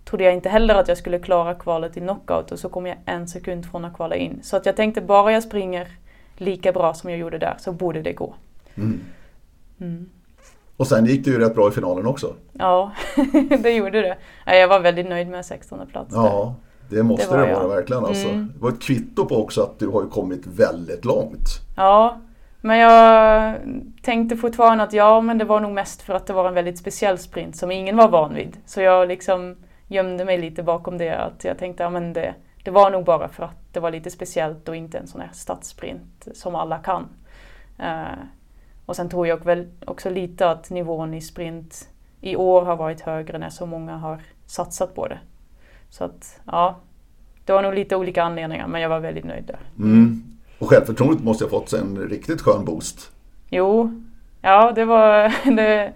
[0.04, 2.96] trodde jag inte heller att jag skulle klara kvalet i knockout och så kom jag
[3.04, 4.40] en sekund från att kvala in.
[4.42, 5.88] Så att jag tänkte bara jag springer
[6.36, 8.34] lika bra som jag gjorde där så borde det gå.
[8.74, 9.00] Mm.
[9.80, 10.10] Mm.
[10.76, 12.34] Och sen gick det ju rätt bra i finalen också.
[12.52, 12.92] Ja,
[13.62, 14.16] det gjorde det.
[14.46, 16.10] Jag var väldigt nöjd med 16 plats.
[16.14, 16.54] Ja,
[16.88, 17.68] det måste det, det vara jag.
[17.68, 18.04] verkligen.
[18.04, 18.28] Alltså.
[18.28, 18.52] Mm.
[18.54, 21.48] Det var ett kvitto på också att du har kommit väldigt långt.
[21.76, 22.18] Ja,
[22.68, 23.54] men jag
[24.02, 26.78] tänkte fortfarande att ja, men det var nog mest för att det var en väldigt
[26.78, 28.56] speciell sprint som ingen var van vid.
[28.66, 31.16] Så jag liksom gömde mig lite bakom det.
[31.18, 34.10] Att jag tänkte att ja, det, det var nog bara för att det var lite
[34.10, 37.08] speciellt och inte en sån här stadssprint som alla kan.
[37.80, 38.24] Uh,
[38.86, 41.88] och sen tror jag väl också lite att nivån i sprint
[42.20, 45.18] i år har varit högre när så många har satsat på det.
[45.90, 46.76] Så att ja,
[47.44, 49.60] det var nog lite olika anledningar men jag var väldigt nöjd där.
[49.78, 50.37] Mm.
[50.58, 53.10] Och självförtroendet måste ha fått sig en riktigt skön boost.
[53.50, 54.02] Jo,
[54.42, 55.92] ja det var det,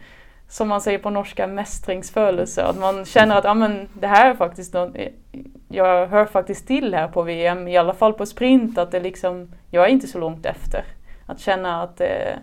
[0.49, 2.65] som man säger på norska mästringsfödelse.
[2.65, 4.97] Att man känner att ja, men det här är faktiskt något,
[5.69, 9.53] jag hör faktiskt till här på VM, i alla fall på sprint, att det liksom,
[9.71, 10.85] jag är inte så långt efter.
[11.27, 12.39] Att känna att det,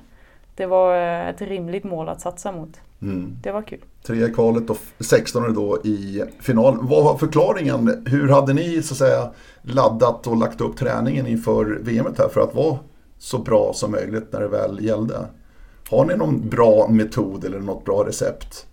[0.56, 0.96] det var
[1.30, 2.82] ett rimligt mål att satsa mot.
[3.02, 3.38] Mm.
[3.44, 3.80] Det var kul.
[4.04, 6.78] Tre i kvalet och 16 då i final.
[6.82, 8.04] Vad var förklaringen?
[8.06, 9.30] Hur hade ni så att säga
[9.62, 12.80] laddat och lagt upp träningen inför VM här för att vara
[13.18, 15.28] så bra som möjligt när det väl gällde?
[15.90, 18.66] Har ni någon bra metod eller något bra recept?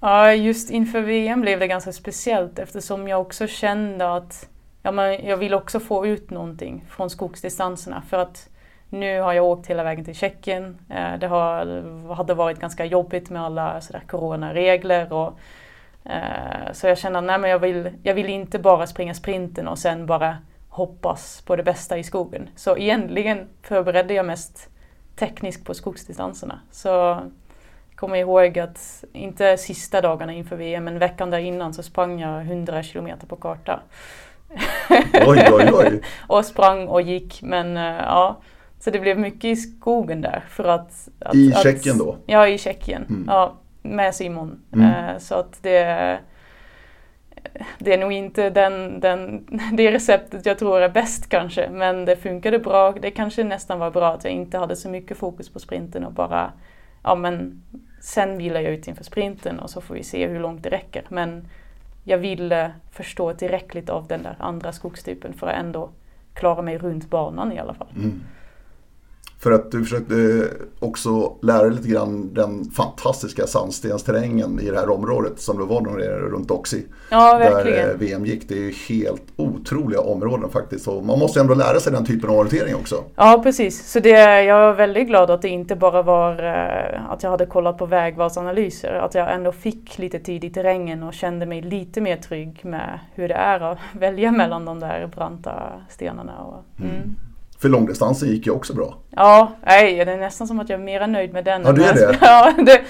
[0.00, 4.48] Ja, just inför VM blev det ganska speciellt eftersom jag också kände att
[4.82, 8.02] ja, men jag vill också få ut någonting från skogsdistanserna.
[8.10, 8.48] För att
[8.92, 10.78] nu har jag åkt hela vägen till Tjeckien.
[11.20, 15.12] Det har, hade varit ganska jobbigt med alla sådär coronaregler.
[15.12, 15.38] Och,
[16.04, 19.68] eh, så jag kände att nej, men jag, vill, jag vill inte bara springa sprinten
[19.68, 20.36] och sen bara
[20.68, 22.48] hoppas på det bästa i skogen.
[22.56, 24.68] Så egentligen förberedde jag mest
[25.16, 26.60] tekniskt på skogsdistanserna.
[26.70, 27.30] Så jag
[27.94, 32.42] kommer ihåg att, inte sista dagarna inför VM, men veckan där innan så sprang jag
[32.42, 33.80] 100 kilometer på karta.
[35.26, 36.02] Oj, oj, oj.
[36.28, 38.36] och sprang och gick, men ja.
[38.84, 40.44] Så det blev mycket i skogen där.
[40.48, 42.16] För att, att I att, Tjeckien då?
[42.26, 43.04] Ja, i Tjeckien.
[43.08, 43.24] Mm.
[43.26, 44.60] Ja, med Simon.
[44.72, 44.86] Mm.
[44.86, 46.18] Eh, så att det,
[47.78, 51.68] det är nog inte den, den, det receptet jag tror är bäst kanske.
[51.70, 52.92] Men det funkade bra.
[52.92, 56.12] Det kanske nästan var bra att jag inte hade så mycket fokus på sprinten och
[56.12, 56.52] bara,
[57.02, 57.62] ja men
[58.00, 61.04] sen vilar jag ut inför sprinten och så får vi se hur långt det räcker.
[61.08, 61.48] Men
[62.04, 65.90] jag ville förstå tillräckligt av den där andra skogstypen för att ändå
[66.34, 67.88] klara mig runt banan i alla fall.
[67.96, 68.20] Mm.
[69.42, 74.90] För att du försökte också lära dig lite grann den fantastiska sandstensterrängen i det här
[74.90, 76.82] området som det var nere runt Oxy.
[77.10, 77.90] Ja, där verkligen.
[77.90, 78.48] eh, VM gick.
[78.48, 80.88] Det är ju helt otroliga områden faktiskt.
[80.88, 83.04] Och man måste ändå lära sig den typen av orientering också.
[83.16, 83.92] Ja, precis.
[83.92, 87.46] Så det, jag är väldigt glad att det inte bara var eh, att jag hade
[87.46, 88.94] kollat på vägvalsanalyser.
[88.94, 92.98] Att jag ändå fick lite tid i terrängen och kände mig lite mer trygg med
[93.14, 95.52] hur det är att välja mellan de där branta
[95.88, 96.38] stenarna.
[96.38, 97.16] Och, mm.
[97.62, 98.94] För långdistansen gick ju också bra.
[99.10, 101.62] Ja, nej, det är nästan som att jag är mer nöjd med den.
[101.64, 102.18] Ja, du är det?
[102.20, 102.80] Ja, det,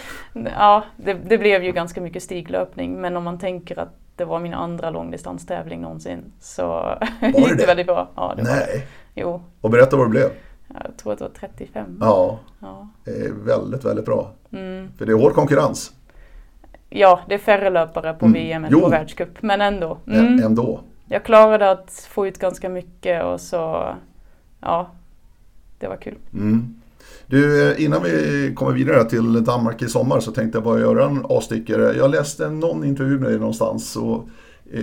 [0.57, 3.01] ja det, det, blev ju ganska mycket stiglöpning.
[3.01, 7.67] Men om man tänker att det var min andra långdistanstävling någonsin så gick det, det
[7.67, 8.09] väldigt bra.
[8.17, 8.57] Ja, det Var det.
[8.57, 8.87] Nej.
[9.15, 10.31] Jo, Och berätta vad det blev.
[10.85, 11.99] jag tror att det var 35.
[12.01, 14.31] Ja, Ja, det är väldigt, väldigt bra.
[14.53, 14.89] mm.
[14.99, 15.93] För det är hård konkurrens.
[16.91, 18.33] ja det är färre löpare på Mm.
[18.43, 18.81] VM än Jo.
[18.81, 19.43] på världscup.
[19.43, 19.99] Men ändå.
[20.07, 20.43] Mm.
[20.45, 20.81] Ändå.
[21.09, 23.95] Jag klarade att få ut ganska mycket och så,
[24.63, 24.91] ja,
[25.79, 26.19] det var kul.
[26.33, 26.75] Mm.
[27.27, 31.05] Du, eh, innan vi kommer vidare till Danmark i sommar så tänkte jag bara göra
[31.05, 31.97] en avstickare.
[31.97, 34.29] Jag läste någon intervju med dig någonstans och
[34.73, 34.83] eh,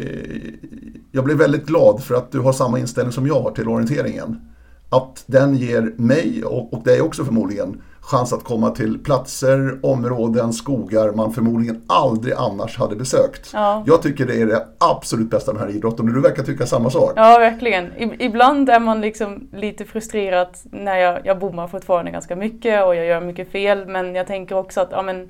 [1.11, 4.41] jag blev väldigt glad för att du har samma inställning som jag har till orienteringen.
[4.89, 10.53] Att den ger mig och, och dig också förmodligen chans att komma till platser, områden,
[10.53, 13.49] skogar man förmodligen aldrig annars hade besökt.
[13.53, 13.83] Ja.
[13.87, 16.65] Jag tycker det är det absolut bästa med den här idrotten och du verkar tycka
[16.65, 17.13] samma sak.
[17.15, 17.91] Ja, verkligen.
[18.21, 23.05] Ibland är man liksom lite frustrerad när jag, jag bommar fortfarande ganska mycket och jag
[23.05, 23.87] gör mycket fel.
[23.87, 25.29] Men jag tänker också att ja, men,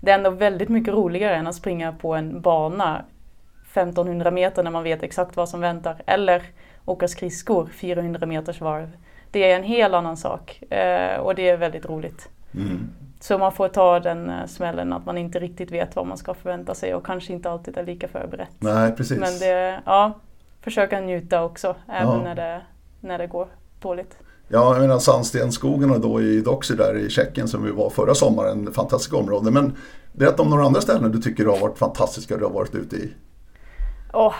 [0.00, 3.04] det är ändå väldigt mycket roligare än att springa på en bana
[3.72, 6.02] 1500 meter när man vet exakt vad som väntar.
[6.06, 6.42] Eller
[6.84, 8.90] åka skridskor 400 meters varv.
[9.30, 12.28] Det är en helt annan sak eh, och det är väldigt roligt.
[12.54, 12.88] Mm.
[13.20, 16.34] Så man får ta den eh, smällen att man inte riktigt vet vad man ska
[16.34, 18.50] förvänta sig och kanske inte alltid är lika förberett.
[18.58, 19.18] Nej, precis.
[19.18, 20.12] Men det, ja,
[20.60, 22.22] försöka njuta också, även Ja.
[22.22, 22.60] när, det,
[23.00, 23.48] när det går
[23.80, 24.18] dåligt.
[24.48, 28.72] Ja, jag menar sandstenskogarna då i Doxy där i Tjeckien som vi var förra sommaren,
[28.72, 29.54] fantastiska områden.
[29.54, 29.76] Men
[30.12, 33.12] berätta om några andra ställen du tycker har varit fantastiska du har varit ute i.
[34.12, 34.34] Åh,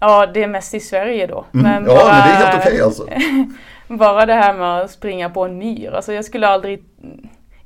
[0.00, 1.44] ja, det är mest i Sverige då.
[1.54, 1.66] Mm.
[1.66, 3.08] ja, men det är helt okej alltså.
[3.88, 5.92] Bara det här med att springa på en myr.
[5.92, 6.84] Alltså jag skulle aldrig...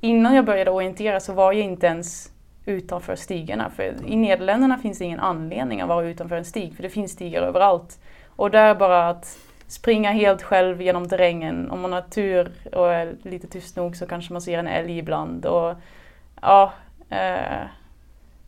[0.00, 2.32] Innan jag började orientera så var jag inte ens
[2.66, 3.70] utanför stigarna.
[3.70, 7.12] För i Nederländerna finns det ingen anledning att vara utanför en stig, för det finns
[7.12, 8.00] stigar överallt.
[8.28, 11.70] Och där bara att springa helt själv genom terrängen.
[11.70, 14.98] Om man har tur och är lite tyst nog så kanske man ser en älg
[14.98, 15.46] ibland.
[15.46, 15.74] Och,
[16.42, 16.72] ja,
[17.08, 17.66] Eh,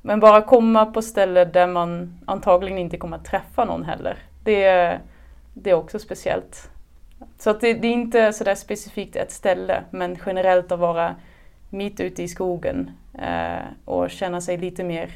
[0.02, 4.18] men bara komma på ställen där man antagligen inte kommer att träffa någon heller.
[4.44, 4.98] Det,
[5.54, 6.70] det är också speciellt.
[7.38, 11.14] Så det, det är inte sådär specifikt ett ställe, men generellt att vara
[11.70, 15.10] mitt ute i skogen eh, och känna sig lite mer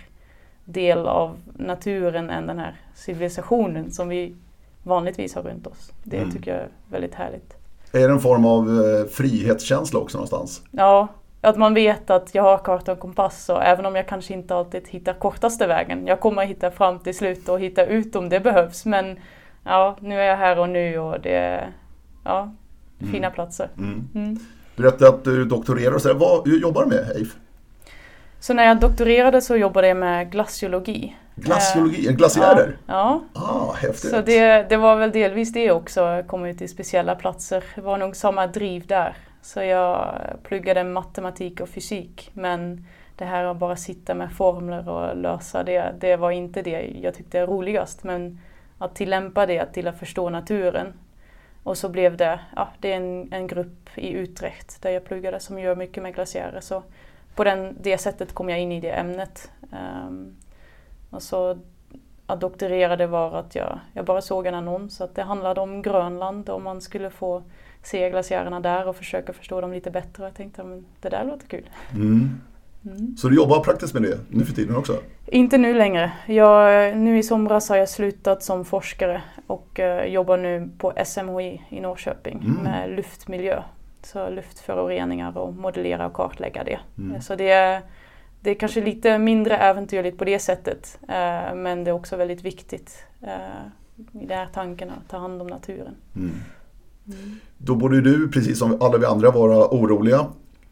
[0.64, 4.36] del av naturen än den här civilisationen som vi
[4.82, 5.92] vanligtvis har runt oss.
[6.02, 6.30] Det Mm.
[6.30, 7.56] tycker jag är väldigt härligt.
[7.92, 10.62] Är det en form av eh, frihetskänsla också någonstans?
[10.70, 11.08] Ja,
[11.40, 14.54] att man vet att jag har karta och kompass och även om jag kanske inte
[14.54, 16.06] alltid hittar kortaste vägen.
[16.06, 18.84] Jag kommer att hitta fram till slut och hitta ut om det behövs.
[18.84, 19.18] Men
[19.64, 21.64] ja, nu är jag här och nu och det
[22.24, 22.52] ja,
[23.12, 23.68] fina platser.
[23.78, 24.08] Mm.
[24.14, 24.38] Mm.
[24.76, 26.14] Du berättade att du doktorerar och sådär.
[26.14, 27.36] Vad hur jobbar du med Eif?
[28.40, 31.16] Så när jag doktorerade så jobbade jag med glaciologi.
[31.36, 32.76] Glaciologi, glaciärer?
[32.86, 34.10] Ja, Ah, häftigt.
[34.10, 37.64] så det, det var väl delvis det också, komma ut till speciella platser.
[37.74, 39.16] Det var nog samma driv där.
[39.42, 42.30] Så jag pluggade matematik och fysik.
[42.34, 46.90] Men det här att bara sitta med formler och lösa det, det var inte det
[47.02, 48.04] jag tyckte är roligast.
[48.04, 48.40] Men
[48.78, 50.92] att tillämpa det till att förstå naturen.
[51.64, 55.40] Och så blev det, ja, det är en, en grupp i Utrecht där jag pluggade
[55.40, 56.60] som gör mycket med glaciärer.
[56.60, 56.82] Så
[57.34, 59.50] på den, det sättet kom jag in i det ämnet.
[60.06, 60.36] Um,
[61.10, 61.58] och så
[62.26, 65.82] att doktorera det var att jag, jag bara såg en annons att det handlade om
[65.82, 67.42] Grönland och man skulle få
[67.82, 70.22] se glaciärerna där och försöka förstå dem lite bättre.
[70.22, 70.68] Och jag tänkte att
[71.00, 71.70] det där låter kul.
[71.94, 72.40] Mm.
[72.86, 73.16] Mm.
[73.16, 74.96] Så du jobbar praktiskt med det nu för tiden också?
[75.26, 76.12] Inte nu längre.
[76.26, 81.62] Jag, nu i somras har jag slutat som forskare och eh, jobbar nu på SMHI
[81.68, 82.62] i Norrköping Mm.
[82.62, 83.62] med luftmiljö.
[84.02, 86.78] Så luftföroreningar och modellera och kartlägga det.
[86.98, 87.20] Mm.
[87.22, 87.80] Så det är,
[88.40, 90.98] det är kanske lite mindre äventyrligt på det sättet.
[91.08, 95.40] Eh, men det är också väldigt viktigt eh, i den här tanken att ta hand
[95.42, 95.94] om naturen.
[96.16, 96.30] Mm.
[97.58, 100.26] Då borde du, precis som alla vi andra, vara oroliga.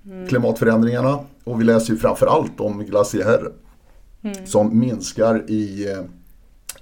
[0.06, 0.28] Mm.
[0.28, 1.18] Klimatförändringarna.
[1.44, 3.52] Och vi läser ju framför allt om glaciärer
[4.24, 4.46] Mm.
[4.46, 5.98] som minskar i, eh,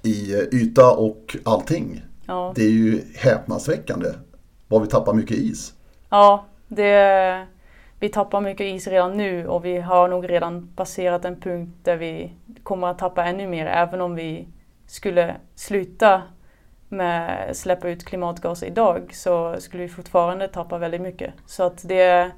[0.03, 2.01] i eh, yta och allting.
[2.25, 2.53] Ja.
[2.55, 4.07] Det är ju häpnadsväckande
[4.67, 5.73] vad vi tappar mycket is.
[6.09, 7.45] Ja, det,
[7.99, 11.97] vi tappar mycket is redan nu och vi har nog redan passerat en punkt där
[11.97, 14.47] vi kommer att tappa ännu mer även om vi
[14.87, 16.21] skulle sluta
[16.89, 21.33] med släppa ut klimatgaser idag så skulle vi fortfarande tappa väldigt mycket.
[21.45, 22.31] Så att det...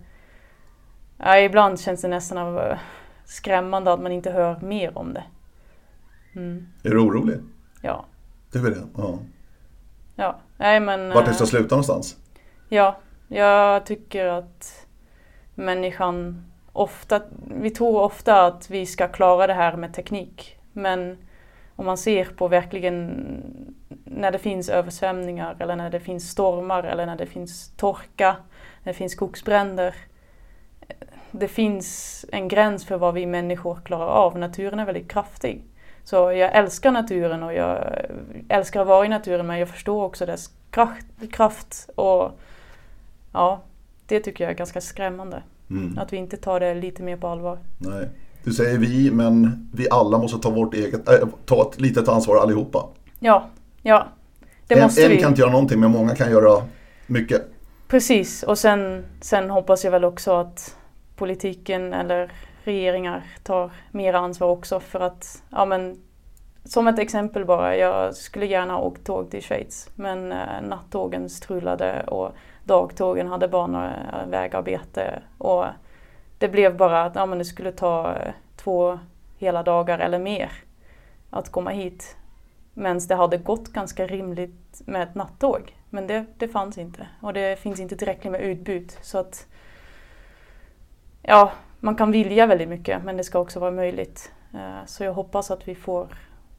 [1.25, 2.77] Ja, ibland känns det nästan av,
[3.25, 5.23] skrämmande att man inte hör mer om det.
[6.35, 7.39] Mm, Är du orolig?
[7.81, 8.05] ja,
[8.51, 8.87] Du är det?
[8.97, 9.19] Ja.
[10.15, 10.39] ja.
[10.57, 11.09] Nej men...
[11.09, 12.17] Vart det eh, ska sluta någonstans?
[12.69, 14.87] Ja, jag tycker att
[15.55, 17.21] människan ofta,
[17.61, 20.57] vi tror ofta att vi ska klara det här med teknik.
[20.73, 21.17] Men
[21.75, 23.27] om man ser på verkligen
[24.05, 28.35] när det finns översvämningar eller när det finns stormar eller när det finns torka,
[28.83, 29.95] när det finns skogsbränder.
[31.35, 34.37] Det finns en gräns för vad vi människor klarar av.
[34.37, 35.63] Naturen är väldigt kraftig.
[36.03, 37.95] Så jag älskar naturen och jag
[38.49, 42.39] älskar att vara i naturen men jag förstår också dess kraft, kraft och
[43.33, 43.61] ja,
[44.05, 45.43] det tycker jag är ganska skrämmande.
[45.69, 45.97] Mm.
[45.97, 47.59] Att vi inte tar det lite mer på allvar.
[47.77, 48.09] Nej.
[48.43, 52.37] Du säger vi, men vi alla måste ta vårt eget, äh, ta ett litet ansvar
[52.37, 52.87] allihopa.
[53.19, 53.49] Ja,
[53.81, 54.07] ja.
[54.67, 55.19] Det en, måste en vi.
[55.19, 56.63] kan inte göra någonting, men många kan göra
[57.07, 57.41] mycket.
[57.87, 60.77] Precis, och sen, sen hoppas jag väl också att
[61.23, 62.31] politiken eller
[62.63, 66.01] regeringar tar mer ansvar också för att, ja men
[66.65, 72.03] som ett exempel bara, jag skulle gärna åkt tåg till Schweiz men eh, nattågen strulade
[72.03, 72.31] och
[72.63, 75.65] dagtågen hade bara eh, vägarbete och
[76.37, 78.99] det blev bara att ja, men det skulle ta eh, två
[79.37, 80.51] hela dagar eller mer
[81.29, 82.15] att komma hit.
[82.73, 85.77] Men det hade gått ganska rimligt med ett nattåg.
[85.89, 87.07] Men det, det fanns inte.
[87.21, 88.91] Och det finns inte tillräckligt med utbud.
[89.01, 89.47] Så att
[91.23, 94.31] ja, man kan vilja väldigt mycket men det ska också vara möjligt.
[94.53, 96.07] Eh, Så jag hoppas att vi får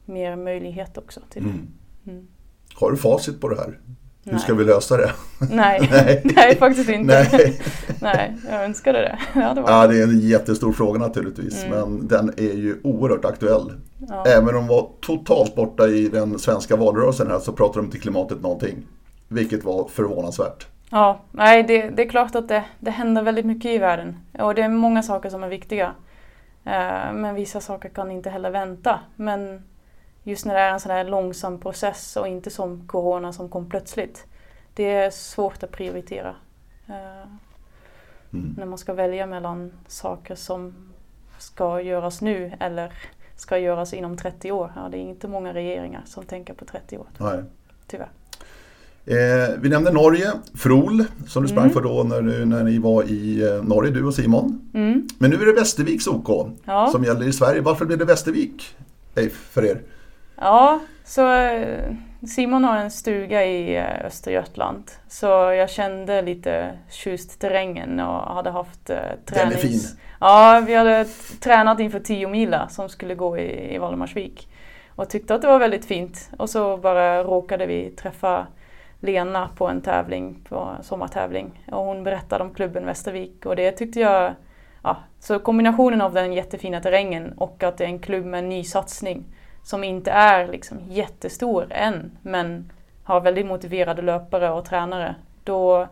[0.05, 1.49] mer möjlighet också till det.
[1.49, 1.67] Mm.
[2.07, 2.27] Mm.
[2.75, 3.79] Har du facit på det här?
[4.23, 4.41] Hur Nej.
[4.41, 5.11] ska vi lösa det?
[5.51, 5.89] Nej.
[5.91, 6.21] Nej.
[6.35, 7.27] Nej, faktiskt inte.
[7.31, 7.61] Nej.
[8.01, 9.19] Nej, jag önskade det.
[9.35, 11.79] Ja, det var Ja, det är en jättestor fråga naturligtvis, Mm.
[11.79, 13.71] men den är ju oerhört aktuell.
[14.09, 14.25] ja.
[14.27, 17.99] Även om de var totalt borta i den svenska valrörelsen här så pratar de inte
[17.99, 18.75] klimatet någonting.
[19.27, 20.67] Vilket var förvånansvärt.
[20.89, 24.19] Ja, nej det, det är klart att det, det händer väldigt mycket i världen.
[24.39, 25.93] Och det är många saker som är viktiga.
[26.63, 28.99] Eh, men vissa saker kan inte heller vänta.
[29.15, 29.63] Men
[30.23, 33.69] just när det är en sån här långsam process och inte som corona som kom
[33.69, 34.25] plötsligt.
[34.73, 36.35] Det är svårt att prioritera.
[36.87, 37.27] Eh,
[38.33, 38.55] Mm.
[38.57, 40.75] när man ska välja mellan saker som
[41.37, 42.93] ska göras nu eller
[43.35, 44.71] ska göras inom 30 år.
[44.75, 47.43] Ja, det är inte många regeringar som tänker på 30 år, Nej.
[47.87, 48.09] tyvärr.
[49.07, 51.73] Eh, vi nämnde Norge, Frol, som du sprang Mm.
[51.73, 54.69] för då när, du, när ni var i eh, Norge, du och Simon.
[54.73, 55.07] Mm.
[55.17, 56.87] Men nu är det Västerviks OK Ja.
[56.87, 57.61] som gäller i Sverige.
[57.61, 58.75] Varför blev det Västervik,
[59.51, 59.81] för er?
[60.37, 61.93] Ja, så eh,
[62.27, 64.83] Simon har en stuga i eh, Östergötland.
[65.07, 69.79] Så jag kände lite tjust terrängen och hade haft eh, Den är fin.
[70.19, 71.05] Ja, vi hade
[71.39, 74.49] tränat inför 10 mila som skulle gå i, i Valdemarsvik.
[74.95, 76.29] Och tyckte att det var väldigt fint.
[76.37, 78.47] Och så bara råkade vi träffa
[79.05, 81.65] Lena på en tävling, på en sommartävling.
[81.71, 84.33] Och hon berättade om klubben Västervik och det tyckte jag
[84.85, 88.49] Ja, så kombinationen av den jättefina terrängen och att det är en klubb med en
[88.49, 89.23] ny satsning
[89.63, 92.71] som inte är liksom jättestor än men
[93.03, 95.15] har väldigt motiverade löpare och tränare.
[95.43, 95.87] Då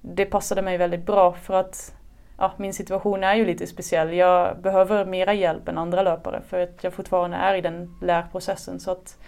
[0.00, 1.94] det passade mig väldigt bra för att
[2.38, 4.14] ja, min situation är ju lite speciell.
[4.14, 8.80] Jag behöver mera hjälp än andra löpare för att jag fortfarande är i den lärprocessen.
[8.80, 9.18] Så att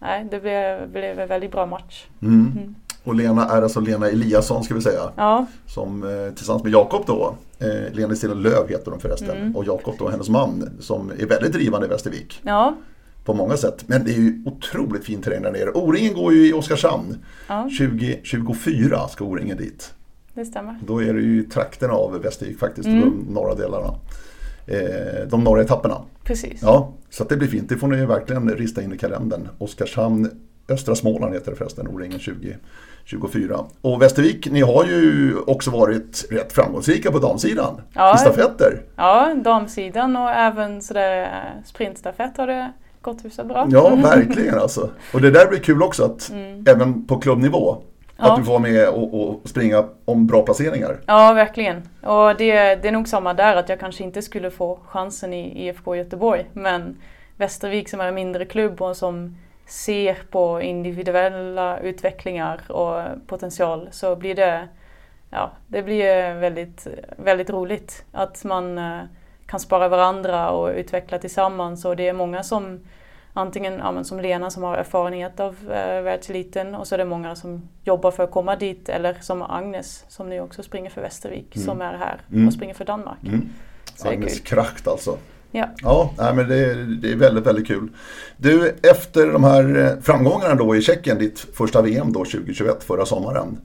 [0.00, 2.06] nej, det blev, blev en väldigt bra match.
[2.22, 2.52] Mm.
[2.56, 2.74] Mm.
[3.04, 5.00] Och Lena är alltså Lena Eliasson ska vi säga.
[5.16, 9.30] Ja, Som eh, tillsammans med Jakob då, eh, Lena Stilla Löv heter de förresten.
[9.38, 9.56] Mm.
[9.56, 12.40] Och Jakob då, hennes man, som är väldigt drivande i Västervik.
[12.44, 12.76] ja,
[13.24, 13.84] På många sätt.
[13.86, 15.70] Men det är ju otroligt fin terräng där nere.
[15.70, 17.16] O-ringen går ju i Oskarshamn.
[17.48, 19.92] ja, 2024 ska O-ringen dit.
[20.34, 20.78] det stämmer.
[20.86, 23.00] Då är det ju trakten av Västervik faktiskt, Mm.
[23.00, 23.94] de norra delarna.
[24.70, 25.96] Eh, de norra etapperna.
[26.24, 26.58] Precis.
[26.62, 27.68] Ja, så det blir fint.
[27.68, 29.48] Det får ni verkligen rista in i kalendern.
[29.58, 30.30] Oskarshamn,
[30.68, 32.18] Östra Småland heter det förresten, O-ringen
[33.04, 33.64] 2024.
[33.80, 37.80] Och Västervik, ni har ju också varit rätt framgångsrika på damsidan.
[37.94, 38.14] Ja.
[38.14, 38.82] I stafetter.
[38.96, 43.68] Ja, damsidan och även sådär eh, sprintstafett har det gått hyfsat bra.
[43.70, 44.90] Ja, verkligen alltså.
[45.14, 46.64] Och det där blir kul också att Mm.
[46.68, 47.82] även på klubbnivå,
[48.20, 48.32] Ja.
[48.32, 51.00] att du får vara med och, och springa om bra placeringar.
[51.06, 51.88] Ja, verkligen.
[52.02, 55.66] Och det, det är nog samma där, att jag kanske inte skulle få chansen i
[55.66, 56.46] IFK Göteborg.
[56.52, 56.96] Men
[57.36, 64.16] Västervik som är en mindre klubb och som ser på individuella utvecklingar och potential så
[64.16, 64.68] blir det,
[65.30, 69.00] ja, det blir väldigt, väldigt roligt att man eh,
[69.46, 71.84] kan spara varandra och utveckla tillsammans.
[71.84, 72.80] Och det är många som
[73.32, 77.36] Antingen ja, som Lena som har erfarenhet av eh, världseliten och så är det många
[77.36, 81.56] som jobbar för att komma dit eller som Agnes som nu också springer för Västervik
[81.56, 81.66] Mm.
[81.66, 82.46] som är här Mm.
[82.46, 83.18] och springer för Danmark.
[83.26, 83.48] Mm.
[84.04, 84.40] Agnes.
[84.40, 85.16] Kracht alltså.
[85.50, 85.68] Ja.
[85.82, 87.88] Ja, nej, men det, är- det är väldigt, väldigt kul.
[88.36, 93.06] Du, efter de här eh, framgångarna då i Tjeckien, ditt första VM då 2021 förra
[93.06, 93.60] sommaren.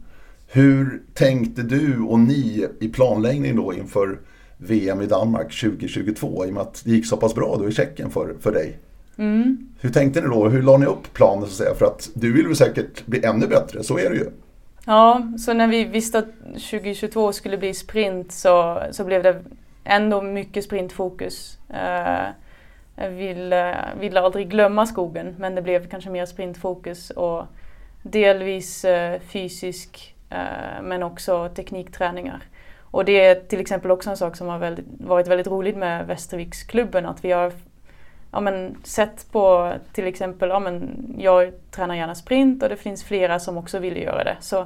[0.48, 4.20] Hur tänkte du och ni i planläggning då inför
[4.58, 7.72] VM i Danmark 2022 i och med att det gick så pass bra då i
[7.72, 8.80] Tjeckien för, för dig?
[9.18, 9.70] Mm.
[9.80, 10.50] Hur tänkte ni då?
[10.50, 11.76] Hur la ni upp planen så att säga?
[11.76, 14.30] För att du vill väl säkert bli ännu bättre, så är det ju.
[14.86, 19.44] ja, så när vi visste att 2022 skulle bli sprint så, så blev det
[19.84, 21.58] ändå mycket sprintfokus.
[21.70, 22.26] Eh,
[22.96, 27.44] jag ville, ville aldrig glömma skogen men det blev kanske mer sprintfokus och
[28.04, 32.44] delvis eh, fysisk eh, men också teknikträningar.
[32.80, 36.08] Och det är till exempel också en sak som har väldigt, varit väldigt roligt med
[36.08, 37.52] Västerviksklubben att vi har
[38.36, 43.04] ja, men, sett på till exempel, ja, men, jag tränar gärna sprint och det finns
[43.04, 44.38] flera som också vill göra det.
[44.40, 44.66] Så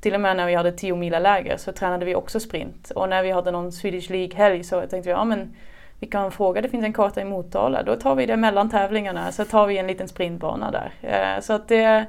[0.00, 2.90] till och med när vi hade 10 mila läger så tränade vi också sprint.
[2.90, 5.54] Och när vi hade någon Swedish League-helg så tänkte vi, ja men
[6.00, 9.32] vi kan fråga, det finns en karta i Motala, då tar vi det mellan tävlingarna
[9.32, 10.92] så tar vi en liten sprintbana där.
[11.00, 12.06] Eh, så att det,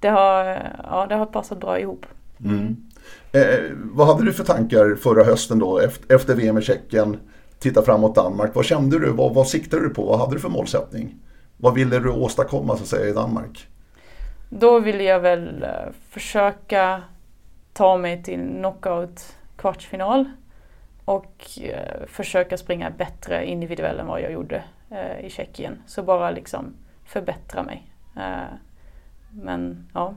[0.00, 0.44] det, har,
[0.90, 2.06] ja, det har passat bra ihop.
[2.44, 2.76] Mm.
[3.32, 7.18] Eh, vad hade du för tankar förra hösten då efter, efter VM i Tjeckien?
[7.64, 8.54] Titta framåt Danmark.
[8.54, 9.10] Vad kände du?
[9.10, 10.04] Vad, vad siktade du på?
[10.04, 11.14] Vad hade du för målsättning?
[11.56, 13.68] Vad ville du åstadkomma så att säga i Danmark?
[14.50, 17.02] Då ville jag väl eh, försöka
[17.72, 20.24] ta mig till knockout kvartsfinal
[21.04, 25.82] och eh, försöka springa bättre individuellt än vad jag gjorde eh, i Tjeckien.
[25.86, 27.92] Så bara liksom förbättra mig.
[29.30, 30.14] Men ja,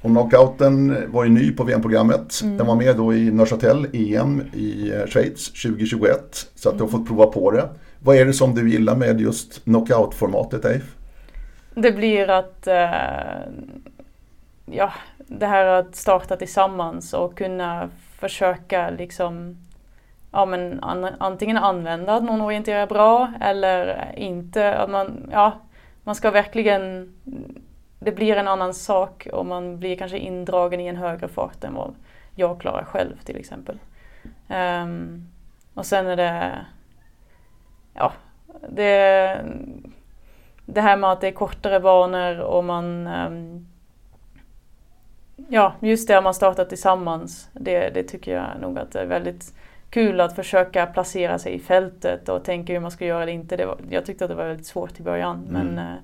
[0.00, 2.40] och knockouten var ju ny på VM-programmet.
[2.42, 2.56] Mm.
[2.56, 6.50] Den var med då i Neuchâtel EM i eh, Schweiz 2021.
[6.54, 7.68] Så att du har fått prova på det.
[7.98, 10.96] Vad är det som du gillar med just knockout-formatet, Eif?
[11.76, 12.90] det blir att eh,
[14.66, 17.88] ja, det här att starta tillsammans och kunna
[18.18, 19.56] försöka liksom
[20.32, 24.74] ja, men an, antingen använda att någon orienterar bra eller inte.
[24.74, 25.52] Att man, ja,
[26.04, 27.14] man ska verkligen,
[27.98, 31.74] det blir en annan sak och man blir kanske indragen i en högre fart än
[31.74, 31.94] vad
[32.34, 33.78] jag klarar själv till exempel.
[34.48, 35.28] Ehm,
[35.74, 36.66] och sen är det,
[37.94, 38.12] ja,
[38.68, 39.40] det,
[40.66, 43.66] det här med att det är kortare banor och man ehm,
[45.48, 47.48] Ja, just det, man startar tillsammans.
[47.52, 49.54] Det, det tycker jag nog att det är väldigt
[49.90, 53.56] kul att försöka placera sig i fältet och tänka hur man ska göra det inte.
[53.56, 55.66] Det var, jag tyckte att det var väldigt svårt i början Mm.
[55.66, 55.94] men eh,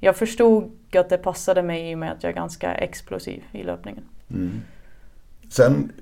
[0.00, 3.62] jag förstod att det passade mig i och med att jag är ganska explosiv i
[3.62, 4.02] löpningen.
[4.30, 4.60] Mm.
[5.48, 5.92] Sen,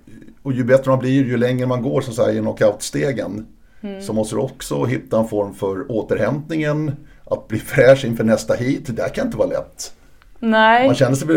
[0.43, 3.47] och ju bättre man blir ju längre man går så säga, i knockoutstegen
[3.81, 4.03] mm.
[4.03, 8.87] så måste du också hitta en form för återhämtningen, att bli fräsch inför nästa hit.
[8.87, 9.95] Det där kan inte vara lätt.
[10.39, 10.87] Nej.
[10.87, 11.29] Man känner sig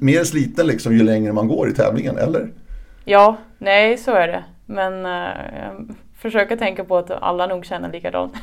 [0.00, 2.52] mer sliten liksom ju längre man går i tävlingen, eller?
[3.04, 4.44] Ja, nej så är det.
[4.66, 5.12] Men uh,
[5.60, 8.34] jag försöker tänka på att alla nog känner likadant.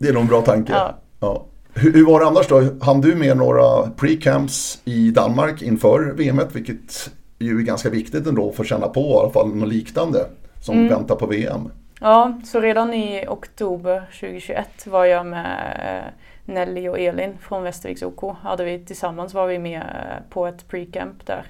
[0.00, 0.72] det är nog en bra tanke.
[0.72, 0.94] Ja.
[1.20, 1.46] ja.
[1.74, 2.62] Hur, hur, var det annars då?
[2.80, 8.52] Hann du med några pre-camps i Danmark inför VM, vilket ju är ganska viktigt ändå
[8.52, 10.26] för att känna på i alla fall något liknande
[10.60, 10.88] som mm.
[10.88, 11.70] väntar på VM?
[12.00, 16.12] Ja, så redan i oktober 2021 var jag med eh,
[16.54, 18.36] Nelly och Elin från Västerviks OK.
[18.42, 21.44] Hade vi, tillsammans var vi med eh, på ett pre-camp där.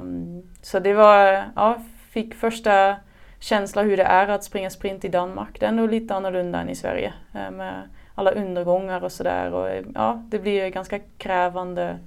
[0.00, 1.78] Um, så det var, ja,
[2.10, 2.96] fick första
[3.38, 5.60] känsla hur det är att springa sprint i Danmark.
[5.60, 7.12] Det är nog lite annorlunda än i Sverige.
[7.34, 7.88] Eh, med
[8.18, 9.84] alla undergångar och sådär.
[9.94, 11.98] Ja, det blir ganska krävande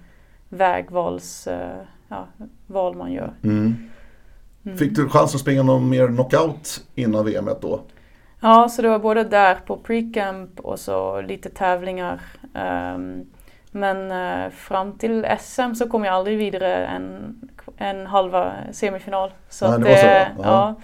[0.50, 1.48] vägvals
[2.08, 2.28] ja,
[2.68, 3.34] val man gör.
[3.44, 3.76] Mm.
[4.66, 4.78] Mm.
[4.78, 7.82] Fick du chans att springa någon mer knockout innan VM då?
[8.42, 12.22] Ja, så det var både där på pre-camp och så lite tävlingar.
[12.96, 13.26] Um,
[13.72, 17.36] men uh, fram till SM så kom jag aldrig vidare en,
[17.78, 19.32] en halva semifinal.
[19.50, 20.50] Så Nej, det var så?
[20.50, 20.76] Ja.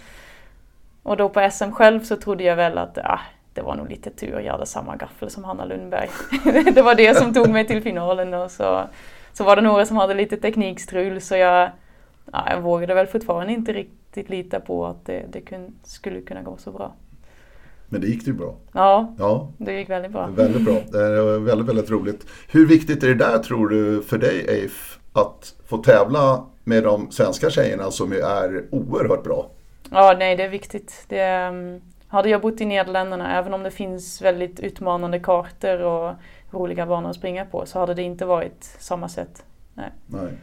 [1.04, 3.20] Och då på SM själv så trodde jag väl att ah,
[3.58, 4.40] det var nog lite tur.
[4.40, 6.10] Jag hade samma gaffel som Hanna Lundberg.
[6.74, 8.34] det var det som tog mig till finalen.
[8.34, 8.84] Och så,
[9.34, 11.70] så var det några som hade lite teknikstrul så jag,
[12.32, 16.42] ja, jag vågade väl fortfarande inte riktigt lita på att det, det kun, skulle kunna
[16.42, 16.94] gå så bra.
[17.90, 18.56] Men det gick ju bra.
[18.72, 20.28] Ja, ja, det gick väldigt bra.
[20.28, 20.76] Väldigt bra.
[20.92, 22.26] Det är väldigt, väldigt roligt.
[22.48, 27.12] Hur viktigt är det där tror du för dig Eif att få tävla med de
[27.12, 29.50] svenska tjejerna som ju är oerhört bra?
[29.92, 31.06] Ja, nej det är viktigt.
[31.08, 36.14] Det, um, hade jag bott i Nederländerna, även om det finns väldigt utmanande kartor och
[36.52, 39.44] roliga banor att springa på, så hade det inte varit samma sätt.
[39.74, 39.92] Nej.
[40.06, 40.38] nej.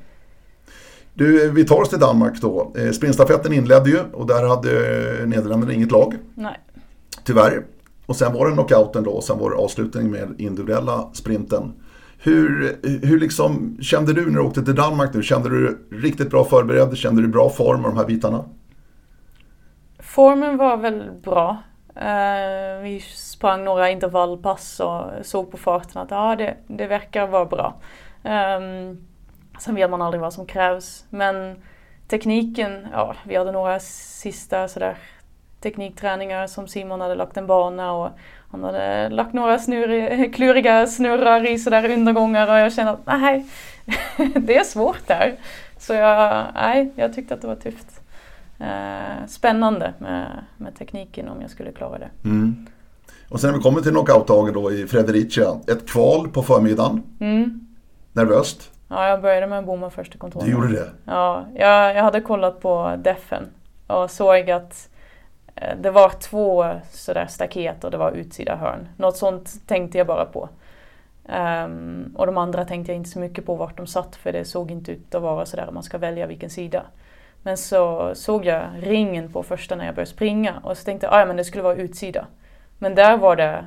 [1.15, 2.73] Du, vi tar oss till Danmark då.
[2.79, 4.71] Eh, sprintstafetten inledde ju och där hade
[5.27, 6.15] Nederländerna inget lag.
[6.35, 6.61] Nej.
[7.25, 7.65] Tyvärr.
[8.07, 11.73] Och sen var det knockouten då och sen var det avslutning med individuella sprinten.
[12.19, 15.23] Hur, hur liksom, kände du när du åkte till Danmark nu?
[15.23, 16.97] Kände du riktigt bra förberedd?
[16.97, 18.45] Kände du bra form och de här bitarna?
[20.15, 21.57] Formen var väl bra.
[21.97, 27.45] Uh, vi sprang några intervallpass och såg på farten att ah, det, det verkar vara
[27.45, 27.75] bra.
[28.23, 29.07] Um,
[29.59, 31.05] sen vet man aldrig vad som krävs.
[31.11, 31.63] Men
[32.09, 34.97] tekniken, ja, vi hade några sista sådär
[35.61, 38.11] teknikträningar som Simon hade lagt en bana och
[38.51, 43.47] han hade lagt några snur, kluriga snurrar i sådär undergångar och jag kände att nej,
[44.37, 45.37] det är svårt där.
[45.79, 47.94] Så jag, nej, jag tyckte att det var tufft.
[48.65, 52.11] Eh, spännande med, med tekniken om jag skulle klara det.
[52.25, 52.67] Mm.
[53.29, 57.03] Och sen när vi kommer till knockout-dagen då i Fredericia, ett kval på förmiddagen.
[57.21, 57.67] Mm.
[58.13, 58.71] Nervöst?
[58.89, 60.51] Ja, jag började med att bomma första kontrollen.
[60.51, 60.91] Du gjorde det?
[61.05, 63.47] Ja, jag, jag hade kollat på defen
[63.87, 64.89] och såg att
[65.55, 68.89] eh, det var två sådär staket och det var utsida hörn.
[68.97, 70.49] Något sånt tänkte jag bara på.
[71.29, 74.45] Um, och de andra tänkte jag inte så mycket på vart de satt för det
[74.45, 76.83] såg inte ut att vara sådär man ska välja vilken sida.
[77.45, 81.31] Men så såg jag ringen på första när jag började springa och så tänkte jag
[81.31, 82.27] ah, det skulle vara utsida.
[82.79, 83.65] Men där var det,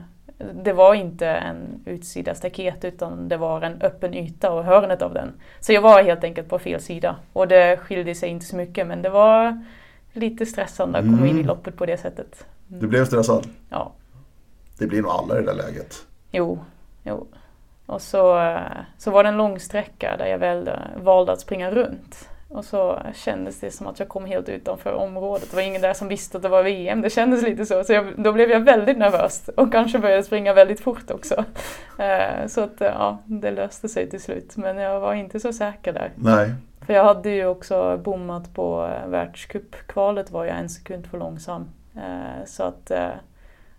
[0.63, 5.13] det var inte en utsida staket utan det var en öppen yta och hörnet av
[5.13, 5.31] den.
[5.59, 8.87] Så jag var helt enkelt på fel sida och det skilde sig inte så mycket
[8.87, 9.63] men det var
[10.13, 11.29] lite stressande att komma mm.
[11.29, 11.47] in i mm.
[11.47, 12.45] loppet på det sättet.
[12.69, 12.79] Mm.
[12.79, 13.47] Du blev stressad?
[13.69, 13.91] Ja.
[14.77, 15.95] Det blir nog alla i det där läget.
[16.31, 16.59] Jo,
[17.03, 17.27] jo.
[17.85, 18.57] Och så,
[18.97, 22.29] så var det en lång sträcka där jag valde, valde att springa runt.
[22.49, 25.49] Och så kändes det som att jag kom helt utanför området.
[25.49, 27.01] Det var ingen där som visste att det var VM.
[27.01, 27.83] Det kändes lite så.
[27.83, 31.45] Så jag, då blev jag väldigt nervös och kanske började springa väldigt fort också.
[31.99, 34.57] Eh, så att ja, det löste sig till slut.
[34.57, 36.11] Men jag var inte så säker där.
[36.15, 36.53] Nej.
[36.85, 41.69] För jag hade ju också bommat på eh, världscupkvalet var jag en sekund för långsam.
[41.95, 43.09] Eh, så att eh,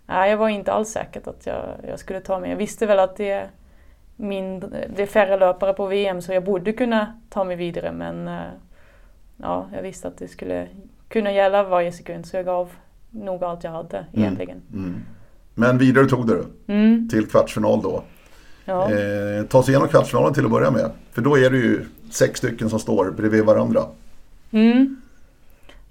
[0.05, 2.49] nej, jag var inte alls säker att jag, jag skulle ta mig.
[2.49, 3.49] Jag visste väl att det
[4.19, 8.27] mindre, det är färre löpare på VM så jag borde kunna ta mig vidare men
[8.27, 8.41] eh,
[9.37, 10.67] ja, jag visste att det skulle
[11.07, 12.69] kunna gälla varje sekund så jag gav
[13.11, 14.09] nog allt jag hade mm.
[14.13, 14.61] egentligen.
[14.73, 15.01] Mm.
[15.55, 17.09] Men vidare tog du mm.
[17.09, 18.03] till kvartsfinal då.
[18.65, 18.91] Ja.
[18.91, 20.91] Eh, ta sig igenom kvartsfinalen till att börja med.
[21.11, 23.81] För då är det ju sex stycken som står bredvid varandra.
[24.51, 25.01] Mm.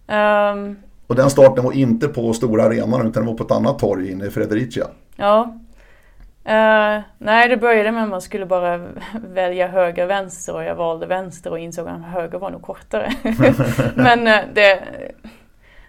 [0.06, 0.76] Um,
[1.06, 4.10] och den starten var inte på stora arenan utan den var på ett annat torg
[4.10, 4.86] inne i Fredericia.
[5.16, 5.58] Ja,
[6.48, 8.76] Uh, nej, det började med att man skulle bara
[9.14, 13.12] välja höger vänster och jag valde vänster och insåg att höger var nog kortare.
[13.94, 14.82] Men uh, det,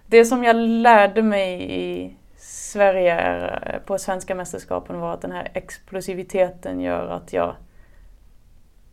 [0.08, 3.52] det som jag lärde mig i Sverige
[3.86, 7.56] på svenska mästerskapen var att den här explosiviteten gör att jag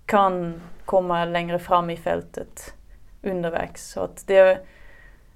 [0.07, 2.75] kan komma längre fram i fältet
[3.23, 3.91] undervägs.
[3.91, 4.59] Så att det,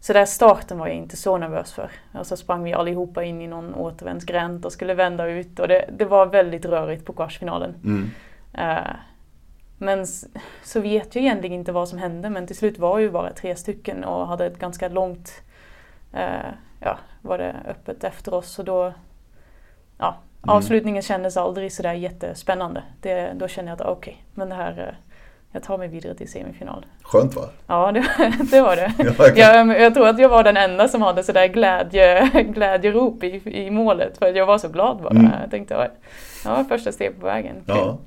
[0.01, 1.91] så där starten var jag inte så nervös för.
[2.13, 5.91] Och så sprang vi allihopa in i någon återvändsgränd och skulle vända ut och det,
[5.93, 7.75] det var väldigt rörigt på kvartsfinalen.
[7.85, 8.11] Mm.
[8.59, 8.93] Uh,
[9.79, 10.07] men
[10.63, 13.57] så vet jag egentligen inte vad som hände men till slut var ju bara tre
[13.57, 15.43] stycken och hade ett ganska långt,
[16.15, 18.93] uh, ja, var det öppet efter oss och då,
[19.99, 20.09] ja,
[20.43, 20.57] mm.
[20.57, 22.83] avslutningen kändes aldrig sådär jättespännande.
[23.01, 25.10] Det, då kände jag att okej, okay, men det här uh,
[25.53, 26.87] jag tar mig vidare till semifinal.
[27.03, 27.43] Skönt va?
[27.67, 28.07] Ja, det,
[28.51, 28.93] det var det.
[29.41, 33.71] jag, jag tror att jag var den enda som hade sådär glädje, glädjerop i, i
[33.71, 35.11] målet för jag var så glad bara.
[35.11, 35.31] Mm.
[35.43, 35.91] Jag tänkte,
[36.45, 37.57] ja, första steg på vägen.
[37.67, 37.99] Ja.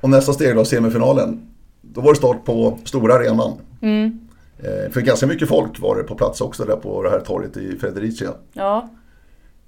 [0.00, 1.48] Och nästa steg då, semifinalen.
[1.80, 3.52] Då var det start på stora arenan.
[3.80, 4.28] Mm.
[4.58, 7.56] Eh, för ganska mycket folk var det på plats också där på det här torget
[7.56, 8.30] i Fredericia.
[8.52, 8.88] Ja.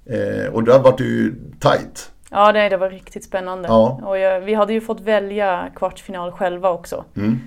[0.04, 2.10] Eh, och där var det ju tajt.
[2.30, 3.68] Ja, det, det var riktigt spännande.
[3.68, 4.00] Ja.
[4.04, 7.04] Och jag, vi hade ju fått välja kvartsfinal själva också.
[7.16, 7.40] Mm.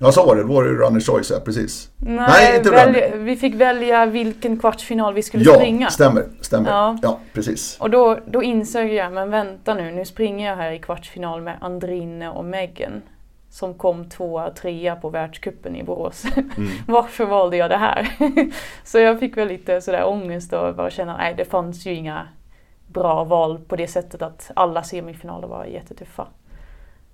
[0.00, 0.42] Ja, så var det.
[0.42, 1.90] Då var det Runner Choice, ja, precis.
[1.96, 5.86] Nej, Nej inte välja, vi fick välja vilken kvartsfinal vi skulle ja, springa.
[5.86, 6.24] Ja, stämmer.
[6.40, 6.70] stämmer.
[6.70, 6.98] Ja.
[7.02, 7.76] ja, precis.
[7.80, 11.56] Och då, då insåg jag, men vänta nu, nu springer jag här i kvartsfinal med
[11.60, 13.02] Andrine och Megan.
[13.50, 16.24] Som kom tvåa, trea på världskuppen i Borås.
[16.36, 16.70] Mm.
[16.86, 18.08] Varför valde jag det här?
[18.84, 22.28] så jag fick väl lite sådär ångest och bara känna, nej det fanns ju inga
[22.88, 26.26] bra val på det sättet att alla semifinaler var jättetuffa.